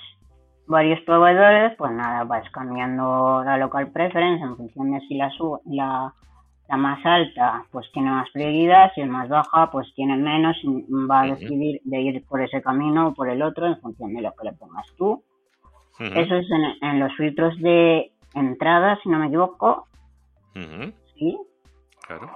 [0.66, 5.31] varios proveedores, pues nada, vas cambiando la local preference en función de si la,
[5.66, 6.14] la,
[6.69, 10.57] la más alta pues tiene más prioridad, si es más baja pues tiene menos
[11.11, 14.23] va a decidir de ir por ese camino o por el otro en función de
[14.23, 15.23] lo que le pongas tú.
[15.99, 16.47] Eso es
[16.81, 19.89] en, los filtros de entrada, si no me equivoco.
[20.55, 21.37] Sí.
[22.07, 22.31] Claro.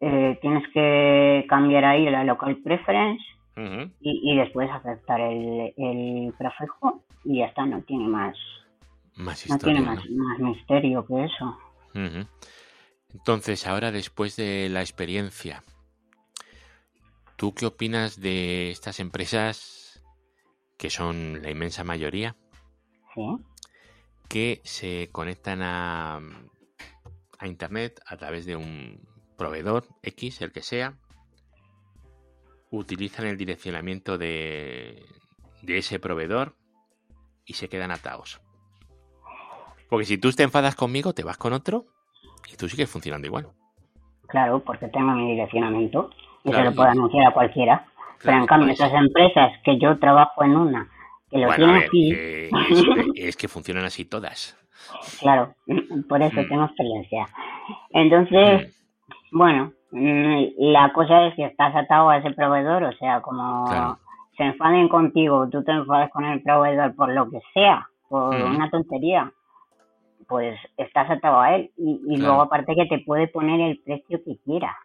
[0.00, 3.24] Eh, tienes que cambiar ahí la local preference
[4.00, 8.36] y, después aceptar el, el prefijo y ya está, no tiene más,
[9.16, 11.58] más no tiene más, más misterio que eso.
[13.12, 15.62] Entonces, ahora después de la experiencia,
[17.36, 20.02] ¿tú qué opinas de estas empresas
[20.76, 22.36] que son la inmensa mayoría?
[24.28, 26.20] Que se conectan a,
[27.38, 30.98] a Internet a través de un proveedor X, el que sea,
[32.70, 35.06] utilizan el direccionamiento de,
[35.62, 36.56] de ese proveedor
[37.44, 38.40] y se quedan atados.
[39.88, 41.86] Porque si tú te enfadas conmigo, te vas con otro
[42.52, 43.46] y tú sigues funcionando igual.
[44.28, 46.10] Claro, porque tengo mi direccionamiento
[46.44, 47.86] y se lo puedo anunciar a cualquiera.
[48.22, 50.88] Pero en cambio, esas empresas que yo trabajo en una,
[51.30, 52.12] que lo tienen aquí...
[53.14, 54.56] es, que funcionan así todas.
[55.20, 55.54] Claro,
[56.08, 56.48] por eso mm.
[56.48, 57.28] tengo experiencia.
[57.90, 58.74] Entonces,
[59.32, 59.38] mm.
[59.38, 63.98] bueno, mm, la cosa es que estás atado a ese proveedor, o sea, como
[64.36, 68.70] se enfaden contigo, tú te enfades con el proveedor por lo que sea, por una
[68.70, 69.32] tontería,
[70.28, 74.36] pues estás atado a él y, luego aparte que te puede poner el precio que
[74.44, 74.76] quiera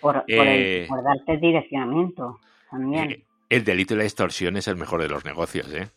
[0.00, 2.38] por, eh, por, darte el direccionamiento
[2.70, 3.10] también.
[3.10, 5.88] Eh, el delito de la extorsión es el mejor de los negocios, ¿eh?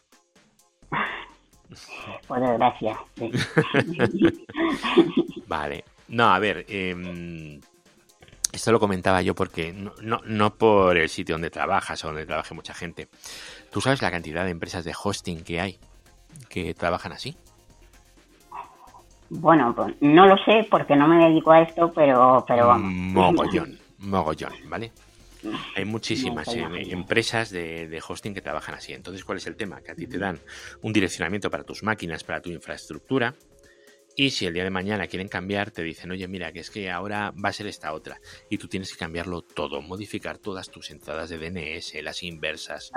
[2.28, 3.32] Por desgracia, sí.
[5.48, 5.86] vale.
[6.10, 7.60] No, a ver, eh,
[8.52, 12.54] esto lo comentaba yo porque no, no, por el sitio donde trabajas o donde trabaje
[12.54, 13.08] mucha gente.
[13.72, 15.80] ¿Tú sabes la cantidad de empresas de hosting que hay
[16.50, 17.38] que trabajan así?
[19.34, 22.92] Bueno, pues no lo sé porque no me dedico a esto, pero, pero vamos.
[22.92, 24.92] Mogollón, mogollón, ¿vale?
[25.76, 28.94] Hay muchísimas eh, empresas de, de, hosting que trabajan así.
[28.94, 29.82] Entonces, ¿cuál es el tema?
[29.82, 30.38] Que a ti te dan
[30.82, 33.34] un direccionamiento para tus máquinas, para tu infraestructura,
[34.16, 36.92] y si el día de mañana quieren cambiar, te dicen, oye, mira, que es que
[36.92, 38.20] ahora va a ser esta otra.
[38.50, 42.92] Y tú tienes que cambiarlo todo, modificar todas tus entradas de DNS, las inversas,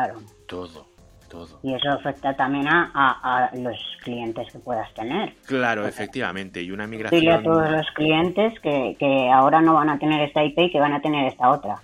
[0.47, 0.89] todo,
[1.35, 1.61] todo.
[1.63, 5.35] Y eso afecta también a, los clientes que puedas tener.
[5.47, 6.63] Claro, efectivamente.
[6.63, 7.21] Y una migración.
[7.21, 10.71] Dile a todos los clientes que, que ahora no van a tener esta IP y
[10.71, 11.77] que van a tener esta otra.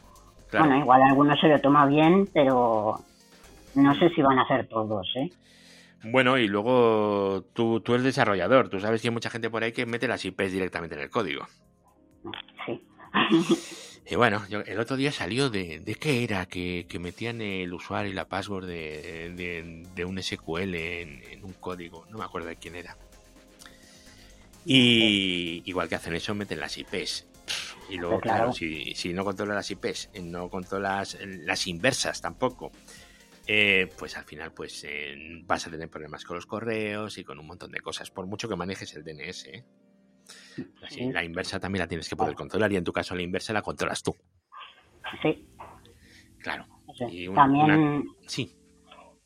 [0.53, 2.99] Bueno, igual algunos se lo toma bien, pero
[3.75, 5.31] no sé si van a ser todos, ¿eh?
[6.03, 9.73] Bueno, y luego tú, tú eres desarrollador, tú sabes que hay mucha gente por ahí
[9.73, 11.47] que mete las IPs directamente en el código.
[12.67, 12.83] Sí.
[14.11, 18.15] Y bueno, el otro día salió de, de qué era, que, metían el usuario y
[18.15, 22.97] la password de, de, un SQL en, un código, no me acuerdo de quién era.
[24.67, 27.29] Y igual que hacen eso, meten las IPs.
[27.89, 28.39] Y luego, claro.
[28.39, 32.73] claro, si, si no controlas las IPs, eh, no controlas las inversas tampoco,
[33.47, 37.39] eh, pues al final pues eh, vas a tener problemas con los correos y con
[37.39, 39.47] un montón de cosas, por mucho que manejes el DNS.
[39.47, 39.65] ¿eh?
[40.89, 41.11] Sí.
[41.13, 43.63] La inversa también la tienes que poder controlar y en tu caso la inversa la
[43.63, 44.15] controlas tú.
[45.23, 45.47] Sí,
[46.39, 46.65] Claro.
[47.11, 48.53] Y una- También, una- Sí,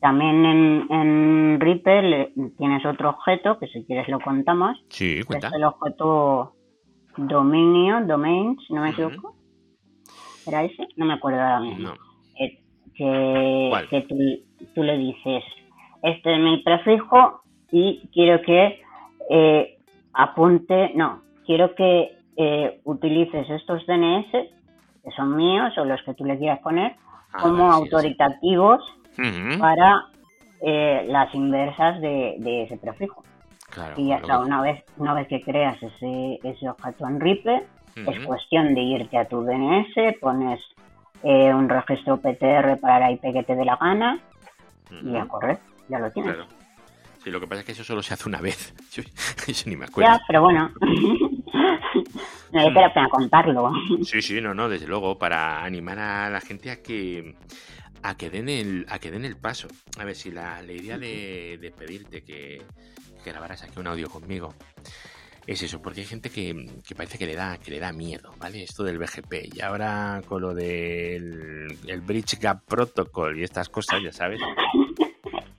[0.01, 5.49] también en, en Reaper le- tienes otro objeto, que si quieres lo contamos, sí, cuenta.
[5.49, 6.55] es el objeto
[7.17, 9.37] dominio, domain, si no me equivoco.
[10.47, 10.87] ¿Era ese?
[10.97, 11.89] No me acuerdo ahora mismo.
[11.89, 11.95] No.
[12.39, 12.61] Eh,
[12.95, 13.89] que, ¿Cuál?
[13.89, 14.17] que tú,
[14.75, 15.43] tú le dices,
[16.03, 18.83] este es mi prefijo y quiero que
[19.31, 19.79] eh,
[20.13, 26.25] apunte, no, quiero que eh, utilices estos DNS, que son míos o los que tú
[26.25, 26.97] le quieras poner,
[27.35, 27.79] Ah, como sí.
[27.83, 28.81] autoritativos
[29.59, 30.07] para
[30.61, 33.25] eh, las inversas de, de ese prefijo.
[33.71, 33.95] Claro.
[33.97, 37.65] Y ya está, una vez, una vez que creas ese, ese objeto en Reaper,
[37.97, 40.61] es cuestión de irte a tu DNS, pones
[41.25, 44.21] eh, un registro PTR para la IP que te dé la gana
[45.03, 46.35] y a correr, ya lo tienes.
[46.35, 46.49] Claro.
[47.25, 48.75] Sí, lo que pasa es que eso solo se hace una vez.
[48.93, 49.03] Yo,
[49.47, 50.13] eso ni me acuerdo.
[50.13, 50.71] Ya, pero bueno,
[52.53, 53.73] merece la pena contarlo.
[54.03, 57.35] Sí, sí, no, no, desde luego, para animar a la gente a que
[58.03, 59.69] a que den el, a que den el paso.
[59.99, 62.63] A ver, si la, la idea de, de pedirte que,
[63.25, 64.55] que grabaras aquí un audio conmigo
[65.47, 68.33] es eso, porque hay gente que, que parece que le da, que le da miedo,
[68.39, 68.63] ¿vale?
[68.63, 69.55] Esto del BGP.
[69.55, 74.41] Y ahora con lo del el Bridge Gap Protocol y estas cosas, ya sabes,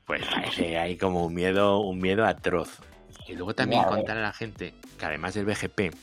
[0.05, 2.79] pues parece que hay como un miedo, un miedo atroz.
[3.27, 5.93] Y luego también contar a la gente que además del BGP,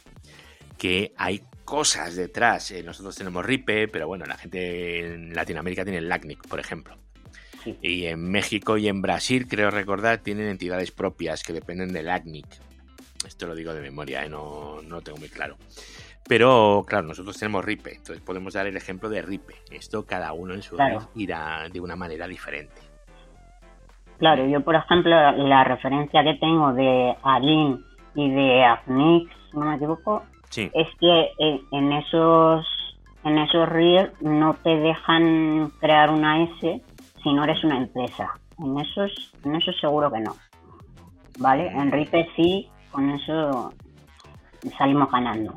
[0.77, 2.71] que hay cosas detrás.
[2.73, 6.97] Eh, nosotros tenemos RIPE, pero bueno, la gente en Latinoamérica tiene el LACNIC, por ejemplo.
[7.62, 7.79] Sí.
[7.81, 12.47] Y en México y en Brasil, creo recordar, tienen entidades propias que dependen del LACNIC.
[13.25, 14.29] Esto lo digo de memoria, ¿eh?
[14.29, 15.57] no, no lo tengo muy claro.
[16.27, 19.55] Pero claro, nosotros tenemos RIPE, entonces podemos dar el ejemplo de RIPE.
[19.71, 21.09] Esto cada uno en su Claro.
[21.15, 22.81] irá de una manera diferente.
[24.23, 29.65] Claro, yo por ejemplo, la referencia que tengo de Alin y de Afnix, si no
[29.65, 32.65] me equivoco, Sí, es que en, en esos
[33.25, 36.81] en esos RIR no te dejan crear una S
[37.21, 38.39] si no eres una empresa.
[38.61, 40.37] En esos, en esos seguro que no.
[41.41, 41.67] ¿Vale?
[41.67, 43.73] En RIPE sí, con eso
[44.79, 45.53] salimos ganando.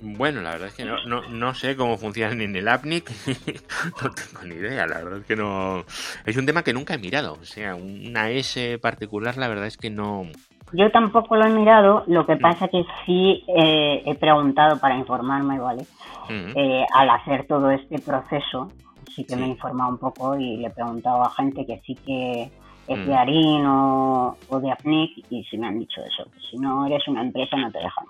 [0.00, 3.10] Bueno, la verdad es que no, no, no sé cómo funcionan en el APNIC,
[4.02, 5.84] no tengo ni idea, la verdad es que no...
[6.26, 9.76] Es un tema que nunca he mirado, o sea, una S particular la verdad es
[9.76, 10.24] que no...
[10.72, 15.58] Yo tampoco lo he mirado, lo que pasa que sí eh, he preguntado para informarme,
[15.60, 15.84] ¿vale?
[16.28, 18.72] Mm, Eh, al hacer todo este proceso,
[19.14, 21.94] sí que me he informado un poco y le he preguntado a gente que sí
[21.94, 22.50] que
[22.88, 23.06] es Mm.
[23.06, 26.28] de Arin o, o de APNIC y sí me han dicho eso.
[26.50, 28.04] Si no eres una empresa no te dejan.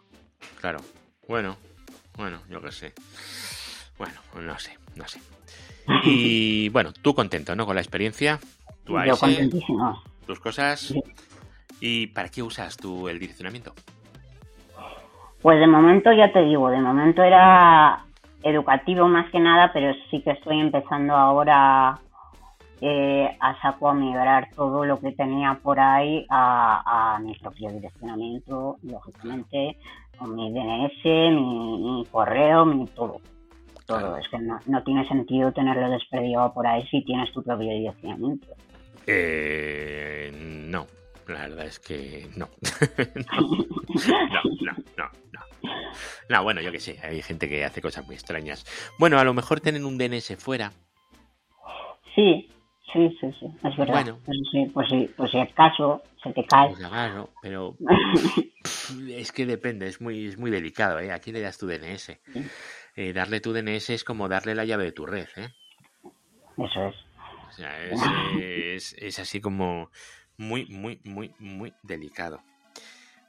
[0.60, 0.80] Claro,
[1.28, 1.56] bueno,
[2.16, 2.92] bueno, yo qué sé.
[3.98, 5.20] Bueno, no sé, no sé.
[6.04, 7.66] Y bueno, tú contento, ¿no?
[7.66, 8.38] Con la experiencia,
[8.84, 10.02] tu Yo contentísimo.
[10.26, 10.80] tus cosas.
[10.80, 11.02] Sí.
[11.80, 13.74] ¿Y para qué usas tú el direccionamiento?
[15.42, 18.04] Pues de momento ya te digo, de momento era
[18.42, 21.98] educativo más que nada, pero sí que estoy empezando ahora
[22.80, 27.70] eh, a saco a migrar todo lo que tenía por ahí a, a mi propio
[27.70, 29.76] direccionamiento, lógicamente,
[30.22, 33.20] mi DNS, mi, mi correo, mi todo.
[33.86, 37.68] Todo, es que no, no tiene sentido tenerlo desperdigado por ahí si tienes tu propio
[37.68, 38.46] direccionamiento.
[39.06, 40.86] Eh, no,
[41.28, 42.48] la verdad es que no.
[43.30, 45.70] no, no, no, no.
[46.30, 48.64] No, bueno, yo qué sé, hay gente que hace cosas muy extrañas.
[48.98, 50.72] Bueno, a lo mejor tienen un DNS fuera.
[52.14, 52.48] Sí,
[52.94, 53.92] sí, sí, sí, es verdad.
[53.92, 54.18] Bueno.
[54.24, 56.70] Pues sí, pues sí, pues si acaso se te cae.
[56.70, 57.76] Pues agarro, pero
[59.08, 61.12] es que depende, es muy, es muy delicado, ¿eh?
[61.12, 62.18] Aquí le das tu DNS.
[62.96, 65.48] Eh, darle tu DNS es como darle la llave de tu red, ¿eh?
[66.56, 66.94] Eso es.
[67.48, 68.00] O sea, es,
[68.40, 69.90] es, es así como
[70.38, 72.40] muy, muy, muy, muy delicado.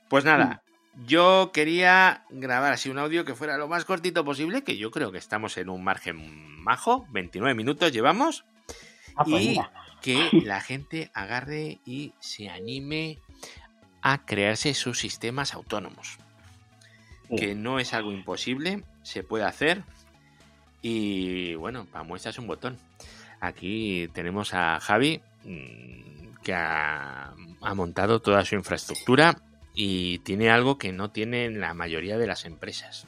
[0.10, 0.63] Pues nada,
[1.04, 5.12] yo quería grabar así un audio que fuera lo más cortito posible, que yo creo
[5.12, 8.45] que estamos en un margen majo, 29 minutos llevamos,
[9.15, 9.71] Ah, pues y mira.
[10.01, 13.19] que la gente agarre y se anime
[14.01, 16.17] a crearse sus sistemas autónomos.
[17.30, 17.36] Sí.
[17.38, 19.84] Que no es algo imposible, se puede hacer.
[20.82, 22.78] Y bueno, para muestras un botón.
[23.39, 29.41] Aquí tenemos a Javi, mm, que ha, ha montado toda su infraestructura
[29.73, 33.08] y tiene algo que no tienen la mayoría de las empresas.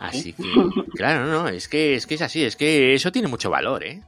[0.00, 0.42] Así que,
[0.94, 4.02] claro, no, es que es que es así, es que eso tiene mucho valor, ¿eh?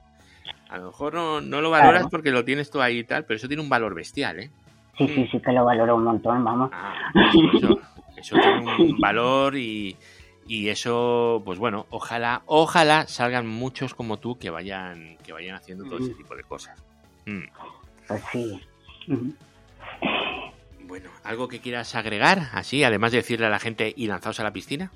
[0.68, 2.08] A lo mejor no, no lo valoras Claro.
[2.10, 4.50] porque lo tienes tú ahí y tal, pero eso tiene un valor bestial, ¿eh?
[4.98, 6.70] Sí, sí, sí que lo valoro un montón, vamos.
[6.72, 6.94] Ah,
[7.54, 7.78] eso,
[8.16, 9.96] eso tiene un valor y,
[10.48, 15.84] Y eso, pues bueno, ojalá, ojalá salgan muchos como tú que vayan, que vayan haciendo
[15.84, 16.82] todo ese tipo de cosas.
[17.26, 17.42] Mm.
[18.06, 18.60] Pues sí.
[20.86, 24.44] Bueno, ¿algo que quieras agregar así, además de decirle a la gente y lanzaos a
[24.44, 24.90] la piscina?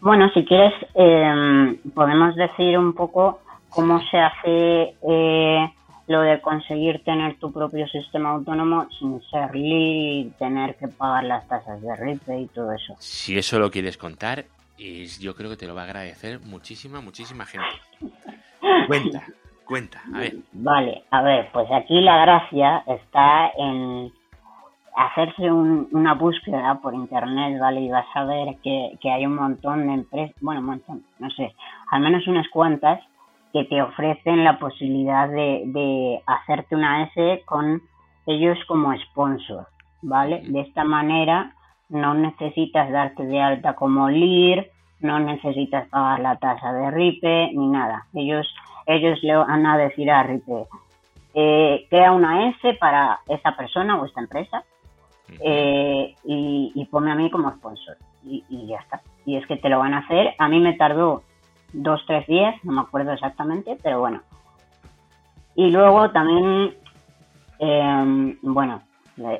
[0.00, 3.40] Bueno, si quieres, em, podemos decir un poco
[3.74, 5.72] cómo se hace eh,
[6.06, 11.46] lo de conseguir tener tu propio sistema autónomo sin ser lead, tener que pagar las
[11.48, 12.94] tasas de RIPE y todo eso.
[12.98, 14.44] Si eso lo quieres contar,
[15.20, 17.66] yo creo que te lo va a agradecer muchísima, muchísima gente.
[18.86, 19.22] Cuenta,
[19.64, 20.34] cuenta, a ver.
[20.52, 24.12] Vale, a ver, pues aquí la gracia está en
[24.96, 27.80] hacerse una búsqueda por internet, ¿vale?
[27.80, 31.30] Y vas a ver que, que hay un montón de empresas, bueno, un montón, no
[31.30, 31.54] sé,
[31.90, 33.00] al menos unas cuantas
[33.52, 37.82] que te ofrecen la posibilidad de, de hacerte una S con
[38.26, 39.66] ellos como sponsor,
[40.00, 40.42] ¿vale?
[40.46, 41.54] De esta manera
[41.88, 47.66] no necesitas darte de alta como LIR, no necesitas pagar la tasa de RIPE ni
[47.68, 48.06] nada.
[48.14, 48.46] Ellos,
[48.86, 50.66] ellos le van a decir a RIPE,
[51.34, 54.64] eh, crea una S para esa persona o esta empresa
[55.40, 57.96] eh, y, y ponme a mí como sponsor.
[58.24, 59.02] Y, y ya está.
[59.26, 60.34] Y es que te lo van a hacer.
[60.38, 61.22] A mí me tardó
[61.72, 64.20] dos, tres días, no me acuerdo exactamente, pero bueno.
[65.54, 66.74] Y luego también,
[67.58, 68.82] eh, bueno,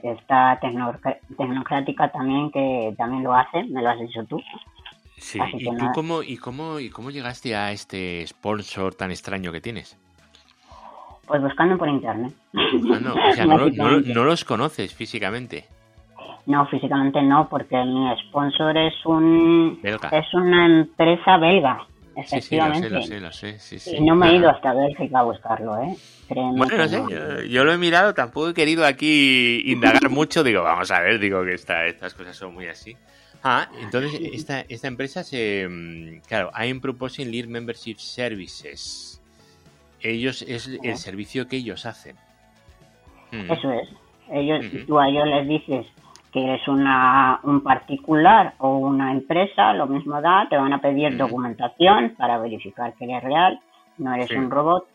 [0.02, 4.40] esta tecnocrática también que también lo hace, me lo has dicho tú.
[5.16, 9.60] Sí, ¿y tú cómo, y, cómo, y cómo llegaste a este sponsor tan extraño que
[9.60, 9.96] tienes?
[11.26, 12.34] Pues buscando por internet.
[12.52, 15.64] o sea, no, los conoces físicamente.
[16.46, 21.86] No, físicamente no, porque mi sponsor es un es una empresa belga.
[22.16, 22.88] Efectivamente.
[22.88, 23.96] Sí, sí, lo sé, lo sé, sí.
[23.96, 25.96] Y no me he ido hasta Bélgica a buscarlo, ¿eh?
[26.34, 30.90] bueno, no sé, yo, lo he mirado, tampoco he querido aquí indagar mucho, digo, vamos
[30.90, 32.96] a ver, digo que esta, estas cosas son muy así.
[33.44, 39.20] Ah, entonces esta, esta empresa se, mm, claro, I'm proposing Lead Membership Services.
[40.00, 42.16] Ellos, es el servicio que ellos hacen.
[43.32, 43.52] Mm.
[43.52, 43.88] Eso es.
[44.30, 45.86] Ellos, tú a ellos les dices,
[46.32, 51.16] que eres una, un particular o una empresa, lo mismo da, te van a pedir
[51.16, 53.60] documentación para verificar que eres real,
[53.98, 54.86] no eres un robot.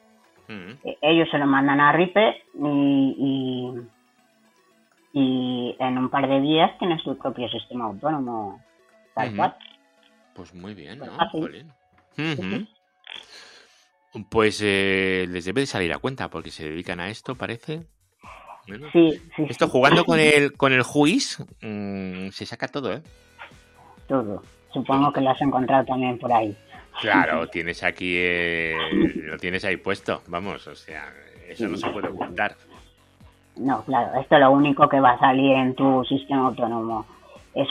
[0.50, 3.73] Eh, ellos se lo mandan a RIPE y,
[5.13, 8.60] y, en un par de días tienes tu propio sistema autónomo
[9.13, 9.56] tal cual.
[10.34, 11.17] Pues muy bien, ¿no?
[14.30, 17.86] Pues eh, les debe de salir a cuenta porque se dedican a esto, parece.
[18.91, 23.01] Sí, Esto jugando con el, con el juiz mm, se saca todo, ¿eh?
[24.08, 24.43] Todo.
[24.73, 26.56] Supongo que lo has encontrado también por ahí.
[27.01, 28.75] Claro, tienes aquí, eh,
[29.15, 31.13] lo tienes ahí puesto, vamos, o sea,
[31.47, 32.56] eso no se puede ocultar.
[33.56, 37.06] No, claro, esto es lo único que va a salir en tu sistema autónomo.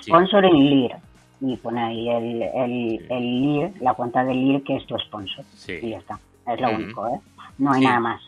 [0.03, 0.97] Sponsor en LIR.
[1.41, 5.45] Y pone ahí el, el, el LIR, la cuenta del LIR que es tu sponsor.
[5.69, 6.19] Y ya está.
[6.49, 7.21] Es lo único, ¿eh?
[7.59, 8.23] No hay nada más.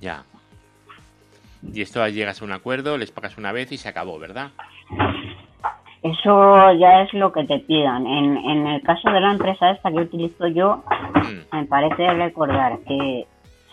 [0.00, 0.24] Ya.
[1.72, 4.50] Y esto llegas a un acuerdo, les pagas una vez y se acabó, ¿verdad?
[6.02, 8.06] Eso ya es lo que te pidan.
[8.06, 11.56] En, en el caso de la empresa esta que utilizo yo, mm.
[11.56, 13.26] me parece recordar que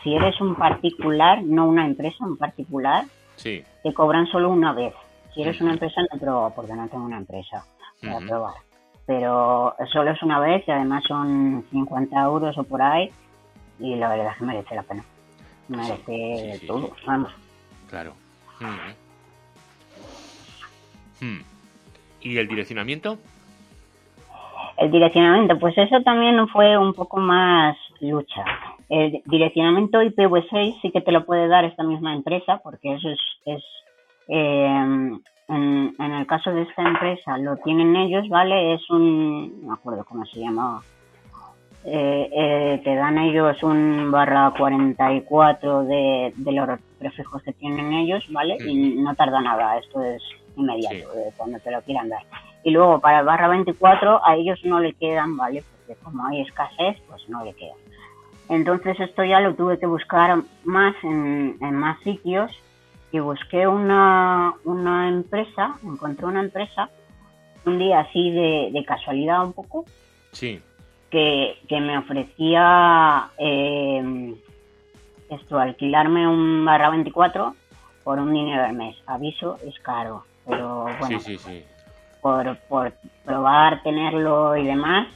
[0.03, 3.63] si eres un particular, no una empresa, un particular, sí.
[3.83, 4.93] te cobran solo una vez.
[5.33, 7.63] Si eres una empresa, no pruebo, porque no tengo una empresa
[8.01, 8.55] para probar.
[9.05, 13.11] Pero solo es una vez y además son 50 euros o por ahí.
[13.79, 15.03] Y la verdad es que merece la pena.
[15.67, 17.31] Merece todo, vamos.
[17.91, 18.13] Claro.
[18.59, 18.93] Hmm.
[21.23, 21.41] Hmm.
[22.21, 23.19] ¿Y el direccionamiento?
[24.77, 28.43] El direccionamiento, pues eso también fue un poco más lucha.
[28.89, 33.19] El direccionamiento IPv6 sí que te lo puede dar esta misma empresa, porque eso es,
[33.45, 33.63] es
[34.29, 38.73] eh, en, el caso de esta empresa lo tienen ellos, ¿vale?
[38.73, 40.81] Es un, no me acuerdo cómo se llama,
[41.83, 48.23] eh, eh, te dan ellos un barra 44 de, de los prefijos que tienen ellos,
[48.29, 48.57] ¿vale?
[48.63, 50.21] Y no tarda nada, esto es
[50.55, 52.21] inmediato, cuando te lo quieran dar.
[52.63, 55.63] Y luego para el barra 24 a ellos no le quedan, ¿vale?
[55.71, 57.77] Porque como hay escasez, pues no le quedan.
[58.49, 62.51] Entonces esto ya lo tuve que buscar más en, más sitios
[63.11, 66.89] y busqué una, una empresa, encontré una empresa
[67.65, 69.85] un día así de, de casualidad un poco.
[70.31, 70.61] Sí
[71.11, 74.33] que, me ofrecía eh,
[75.29, 77.55] esto, alquilarme un barra 24
[78.03, 78.97] por un dinero al mes.
[79.05, 81.19] Aviso, es caro, pero bueno,
[82.21, 82.93] Por, por
[83.25, 85.07] probar, tenerlo y demás,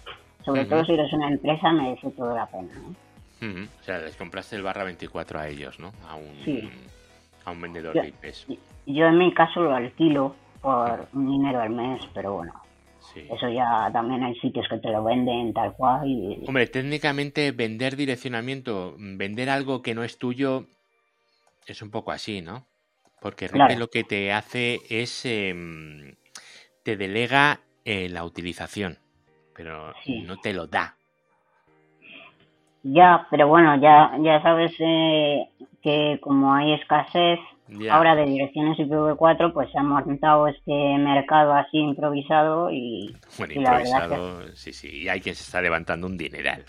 [0.43, 2.71] sobre todo si eres una empresa, merece toda la pena.
[3.41, 5.91] O sea, les compraste el barra 24 a ellos, ¿no?
[6.09, 6.71] A un,
[7.45, 8.47] a un vendedor de IPs.
[8.87, 12.53] Yo en mi caso lo alquilo por un dinero al mes, pero bueno,
[13.13, 13.27] Sí.
[13.31, 16.07] Eso ya también hay sitios que te lo venden tal cual.
[16.07, 16.43] Y...
[16.47, 20.65] Hombre, técnicamente vender direccionamiento, vender algo que no es tuyo,
[21.67, 22.65] es un poco así, ¿no?
[23.21, 26.15] Porque lo que te hace es, em,
[26.83, 28.97] te delega eh, la utilización,
[29.55, 29.93] pero
[30.25, 30.95] no te lo da.
[32.83, 35.47] Ya, pero bueno, ya, ya sabes eh,
[35.81, 37.39] que como hay escasez
[37.91, 43.15] ahora de direcciones IPv4, pues se ha montado este mercado así improvisado y...
[43.37, 46.63] Bueno, improvisado, sí, sí, y hay quien se está levantando un dineral.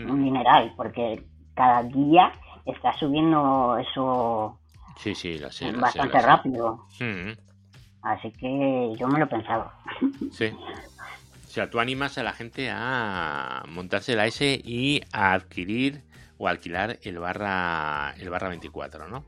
[0.00, 1.22] Un dineral, porque
[1.54, 2.32] cada día
[2.64, 4.58] está subiendo eso
[4.96, 6.86] sí, sí, lo sé, bastante rápido.
[7.00, 7.32] Mm.
[8.02, 9.70] Así que yo me lo he pensado.
[10.32, 10.46] Sí.
[10.46, 16.02] O sea, tú animas a la gente a montarse la S y a adquirir
[16.38, 19.22] o alquilar el barra el barra 24, ¿no?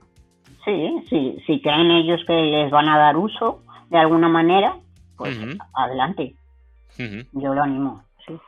[0.64, 4.76] Sí, sí, si creen ellos que les van a dar uso de alguna manera,
[5.16, 5.38] pues
[5.74, 6.34] adelante.
[6.96, 8.38] Yo lo animo, sí.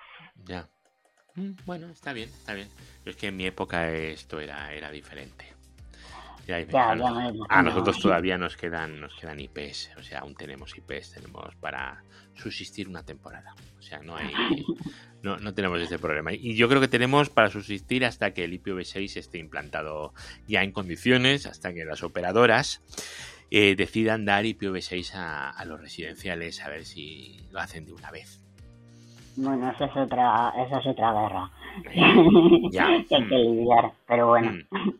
[0.44, 0.66] Ya.
[1.34, 2.68] Mm, bueno, está bien, está bien.
[3.04, 5.52] es que en mi época esto era, era diferente.
[7.48, 12.02] a, nosotros todavía nos quedan, nos quedan IPs, o sea, aún tenemos IPs, tenemos para
[12.34, 13.54] subsistir una temporada.
[13.78, 14.32] O sea, no hay,
[15.26, 16.32] no, no tenemos ese problema.
[16.32, 20.14] Y yo creo que tenemos para subsistir hasta que el IPv6 esté implantado
[20.46, 22.80] ya en condiciones, hasta que las operadoras
[23.50, 28.40] eh, decidan dar IPv6 a, los residenciales, a ver si lo hacen de una vez.
[29.36, 31.50] Bueno, esa es otra, esa es otra guerra
[32.72, 32.86] ya.
[33.08, 34.90] que hay que lidiar, pero bueno, mm.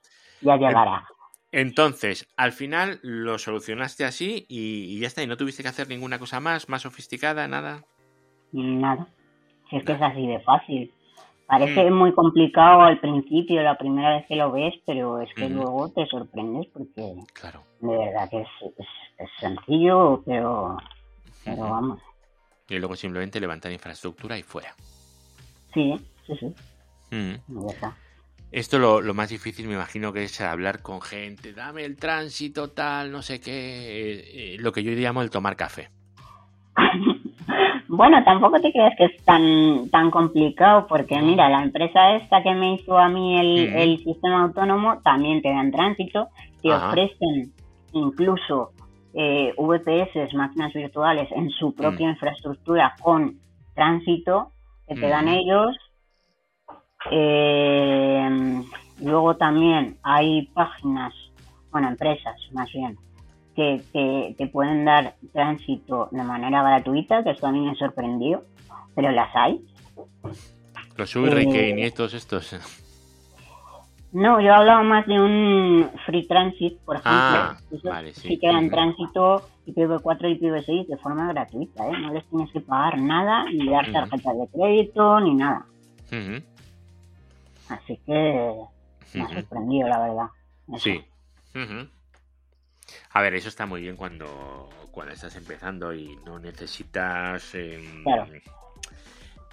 [0.42, 1.06] ya llegará.
[1.52, 6.18] Entonces, al final lo solucionaste así y, ya está, y no tuviste que hacer ninguna
[6.18, 7.84] cosa más, más sofisticada, nada.
[8.52, 9.08] Nada,
[9.68, 10.92] si es que es así de fácil.
[11.46, 11.94] Parece mm.
[11.94, 16.04] muy complicado al principio, la primera vez que lo ves, pero es que luego te
[16.06, 17.62] sorprendes porque claro.
[17.80, 18.48] de verdad que es,
[19.18, 20.76] es, sencillo, pero,
[21.44, 22.00] pero vamos.
[22.68, 24.74] Y luego simplemente levantar infraestructura y fuera.
[25.72, 25.94] Sí,
[26.26, 26.54] sí, sí.
[27.68, 27.96] Está.
[28.50, 32.70] Esto lo, lo, más difícil me imagino que es hablar con gente, dame el tránsito
[32.70, 35.90] tal, no sé qué, eh, eh, lo que yo llamo el tomar café.
[37.96, 42.54] bueno, tampoco te creas que es tan, tan complicado porque mira, la empresa esta que
[42.54, 46.28] me hizo a mí el, sistema autónomo también te dan tránsito,
[46.62, 47.52] te ofrecen
[47.92, 48.72] incluso
[49.14, 52.10] eh, VPS, máquinas virtuales, en su propia mm.
[52.10, 53.40] infraestructura con
[53.74, 54.52] tránsito
[54.86, 55.76] que te dan ellos.
[57.10, 58.62] Eh,
[59.00, 61.14] luego también hay páginas,
[61.70, 62.96] bueno, empresas más bien,
[63.56, 68.44] que, que, pueden dar tránsito de manera gratuita, que esto a mí me sorprendió,
[68.94, 69.60] pero las hay.
[70.96, 72.54] Los Hurricane eh, y todos estos.
[74.12, 77.10] No, yo hablaba más de un free transit, por ejemplo.
[77.12, 78.28] Ah, vale, sí.
[78.28, 81.98] sí que dan tránsito IPv4 y IPv6 de forma gratuita, ¿eh?
[82.00, 85.66] No les tienes que pagar nada, ni dar tarjetas de crédito, ni nada.
[87.68, 88.52] Así que
[89.14, 90.26] me ha sorprendido, la verdad.
[90.78, 91.04] Sí.
[93.16, 98.04] A ver, eso está muy bien cuando, cuando estás empezando y no necesitas em,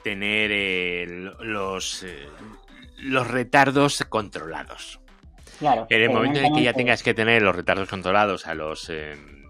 [0.04, 1.06] tener eh,
[1.40, 2.28] los, eh,
[2.98, 5.00] los retardos controlados.
[5.60, 5.88] Claro.
[5.90, 9.46] En el momento en que ya tengas que tener los retardos controlados a los, em,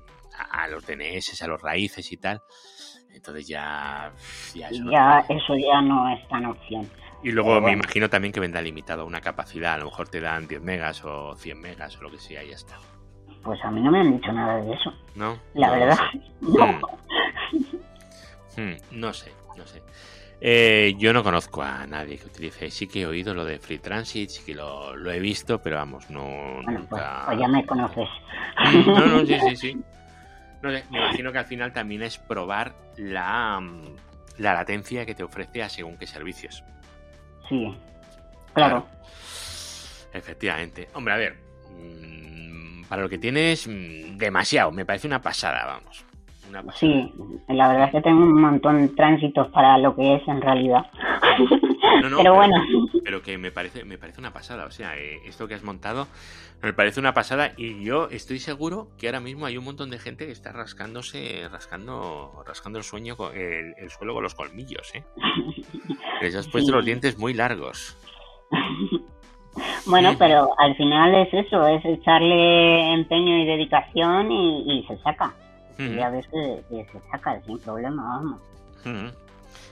[0.51, 2.39] a los DNS, a los raíces y tal,
[3.15, 4.13] entonces ya,
[4.53, 6.87] ya, eso, ya eso ya no es tan opción.
[7.23, 10.21] Y luego me imagino también que vendrá limitado a una capacidad, a lo mejor te
[10.21, 12.77] dan 10 megas o 100 megas o lo que sea y ya está.
[13.43, 14.93] Pues a mí no me han dicho nada de eso.
[15.15, 15.37] ¿No?
[15.53, 15.97] La verdad,
[16.41, 16.65] no.
[16.65, 18.61] Hmm.
[18.61, 19.81] Hmm, no sé, no sé.
[20.39, 22.69] Eh, yo no conozco a nadie que utilice.
[22.69, 26.09] Sí que he oído lo de Free Transit, sí que lo, he visto, pero vamos,
[26.09, 26.21] no.
[26.21, 27.23] Bueno, pues, nunca...
[27.25, 28.09] pues, ya me conoces.
[28.57, 29.77] Hmm, no, no, sí, sí, sí.
[30.61, 33.61] No sé, me imagino que al final también es probar la,
[34.37, 36.63] la latencia que te ofrece a según qué servicios.
[37.49, 37.77] Sí,
[38.53, 38.87] claro.
[40.13, 40.87] Efectivamente.
[40.93, 41.35] Hombre, a ver,
[41.69, 42.42] mm,
[42.87, 44.71] para lo que tienes, mm, demasiado.
[44.71, 46.05] Me parece una pasada, vamos.
[46.75, 47.11] Sí,
[47.47, 50.85] la verdad es que tengo un montón de tránsitos para lo que es en realidad.
[52.17, 52.63] pero, bueno.
[53.03, 54.65] Pero que me parece, me parece una pasada.
[54.65, 56.07] O sea, eh, esto que has montado
[56.61, 59.99] me parece una pasada y yo estoy seguro que ahora mismo hay un montón de
[59.99, 65.03] gente que está rascándose, rascando, rascando el sueño, el, el suelo con los colmillos, ¿eh?
[66.21, 67.97] Les has puesto los dientes muy largos.
[69.85, 75.33] Bueno, pero al final es eso, es echarle empeño y dedicación y se saca.
[75.77, 78.41] Y a veces se saca sin problema, vamos.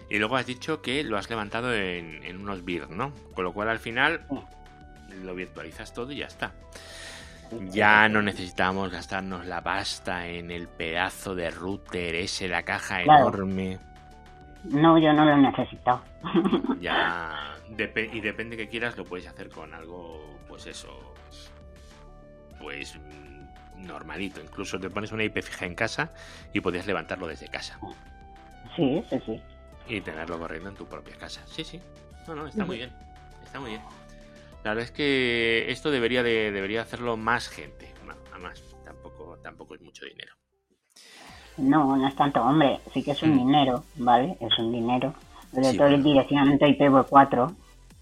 [0.09, 3.13] Y luego has dicho que lo has levantado en, unos BIR, ¿no?
[3.33, 4.21] Con lo cual al final
[5.23, 6.51] lo virtualizas todo y ya está.
[7.69, 13.77] Ya no necesitamos gastarnos la pasta en el pedazo de router ese, la caja enorme.
[14.63, 16.01] No, yo no lo he necesitado.
[16.79, 17.35] Ya,
[17.77, 21.13] y depende que quieras, lo puedes hacer con algo, pues eso,
[22.59, 24.41] pues mm, normalito.
[24.41, 26.13] Incluso te pones una IP fija en casa
[26.53, 27.79] y podrías levantarlo desde casa
[28.75, 29.41] Sí, sí, sí.
[29.87, 31.41] y tenerlo corriendo en tu propia casa.
[31.47, 31.79] Sí, sí.
[32.27, 32.91] No, no, está muy bien.
[33.43, 33.81] Está muy bien.
[34.63, 37.91] La verdad es que esto debería de, debería hacerlo más gente.
[38.31, 40.35] Además, tampoco, tampoco es mucho dinero.
[41.57, 43.37] No, no es tanto, hombre, sí que es un Mm.
[43.39, 44.37] dinero, ¿vale?
[44.39, 45.13] Es un dinero.
[45.53, 46.03] Pero Sí, todo es bueno.
[46.09, 47.55] directamente IPv4.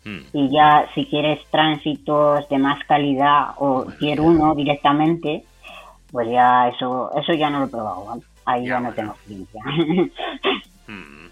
[0.06, 4.24] Mm, Y ya si quieres tránsitos de más calidad o tier ya.
[4.24, 5.43] 1 directamente,
[6.12, 8.22] pues ya eso eso ya no lo he probado, ¿vale?
[8.45, 9.62] Ahí Ya, ya, no tengo experiencia.
[10.88, 11.28] mm.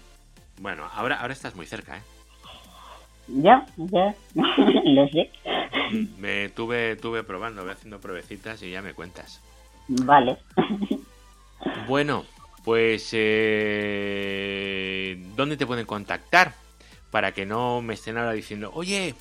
[0.60, 2.02] Bueno, ahora, ahora estás muy cerca, ¿eh?
[3.28, 4.14] ya, ya,
[4.84, 5.30] lo sé.
[6.18, 9.40] Me tuve, tuve probando, voy haciendo pruebecitas y ya me cuentas.
[9.88, 10.36] Vale.
[11.86, 12.24] Bueno,
[12.64, 14.36] pues eh,
[15.36, 16.52] ¿dónde te pueden contactar?
[17.10, 19.14] Para que no me estén ahora diciendo, oye,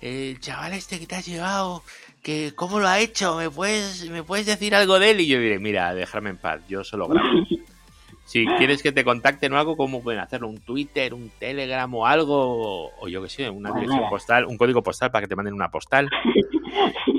[0.00, 1.82] el chaval este que te has llevado,
[2.22, 3.36] que ¿cómo lo ha hecho?
[3.36, 5.20] ¿Me puedes, ¿Me puedes decir algo de él?
[5.20, 7.28] Y yo diré, mira, déjame en paz, yo solo grabo.
[8.24, 10.48] Si quieres que te contacten o algo, ¿cómo pueden hacerlo?
[10.48, 12.90] ¿Un Twitter, un Telegram o algo?
[13.00, 14.10] O yo qué sé, una Pues dirección mira.
[14.10, 16.10] postal, un código postal para que te manden una postal.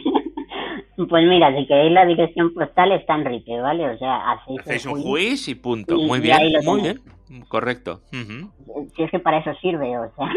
[1.08, 3.90] Pues mira, si queréis la dirección postal está en Ripe, ¿vale?
[3.90, 5.96] O sea, hacéis, Hacéis un quiz y punto.
[5.96, 7.00] Y- Muy bien, muy bien.
[7.48, 8.02] Correcto.
[8.12, 10.28] Si es que para eso sirve, o sea.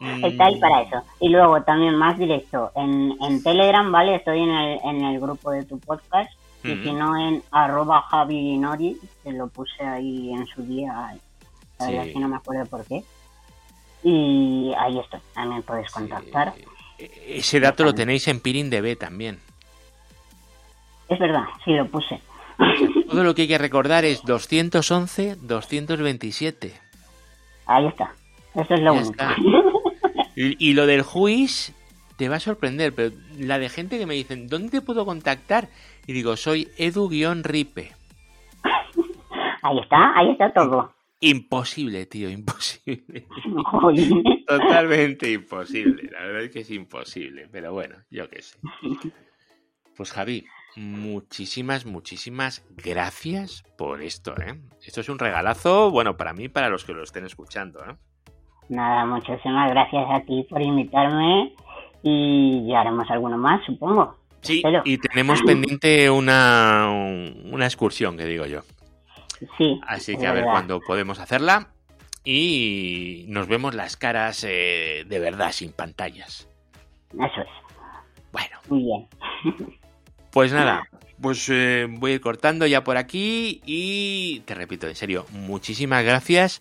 [0.00, 0.96] Mm, Está ahí para eso.
[1.20, 4.16] Y luego también más directo, en, en Telegram, ¿vale?
[4.16, 6.30] Estoy en el, en el grupo de tu podcast.
[6.62, 10.92] Y si no, en arroba Javi Nori, que lo puse ahí en su día.
[11.78, 12.08] La verdad Sí.
[12.08, 13.02] es que no me acuerdo por qué.
[14.02, 15.20] Y ahí estoy.
[15.34, 16.54] También puedes contactar.
[16.56, 16.64] Sí.
[16.98, 19.38] E- Ese dato lo tenéis en PirinDB también.
[21.08, 22.20] Es verdad, sí lo puse.
[23.10, 26.72] Todo lo que hay que recordar es 211, 227.
[27.66, 28.12] Ahí está.
[28.54, 29.12] Eso es lo único.
[30.36, 31.72] Y, y lo del juiz
[32.16, 35.68] te va a sorprender, pero la de gente que me dicen, ¿dónde te puedo contactar?
[36.08, 37.92] Y digo, soy edu-ripe.
[39.62, 40.92] Ahí está, ahí está todo.
[41.26, 43.26] Imposible, tío, imposible.
[44.46, 46.10] Totalmente imposible.
[46.12, 47.48] La verdad es que es imposible.
[47.50, 48.58] Pero bueno, yo qué sé.
[49.96, 50.44] Pues Javi,
[50.76, 54.60] muchísimas, muchísimas gracias por esto, ¿eh?
[54.84, 57.96] Esto es un regalazo, bueno, para mí y para los que lo estén escuchando, ¿eh?
[58.68, 61.54] Nada, muchísimas gracias a ti por invitarme
[62.02, 64.16] y ya haremos alguno más, supongo.
[64.42, 64.82] Sí, Espero.
[64.84, 66.90] y tenemos pendiente una,
[67.50, 68.60] una excursión, que digo yo.
[69.58, 69.80] Sí.
[69.86, 71.68] Así que a ver cuándo podemos hacerla.
[72.24, 76.48] Y nos vemos las caras eh, de verdad, sin pantallas.
[77.12, 77.48] Eso es.
[78.32, 79.78] Bueno, Muy bien.
[80.30, 80.88] pues nada,
[81.20, 86.02] pues eh, voy a ir cortando ya por aquí y te repito, en serio, muchísimas
[86.02, 86.60] gracias.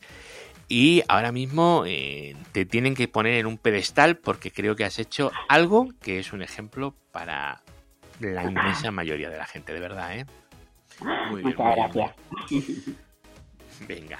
[0.67, 4.99] Y ahora mismo eh, te tienen que poner en un pedestal porque creo que has
[4.99, 7.61] hecho algo que es un ejemplo para
[8.19, 10.25] la inmensa mayoría de la gente, de verdad, ¿eh?
[11.01, 12.11] Muy bien, Muchas muy gracias.
[12.49, 12.97] bien.
[13.87, 14.19] Venga.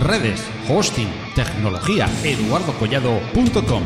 [0.00, 3.82] Redes, hosting, tecnología, eduardocollado.com.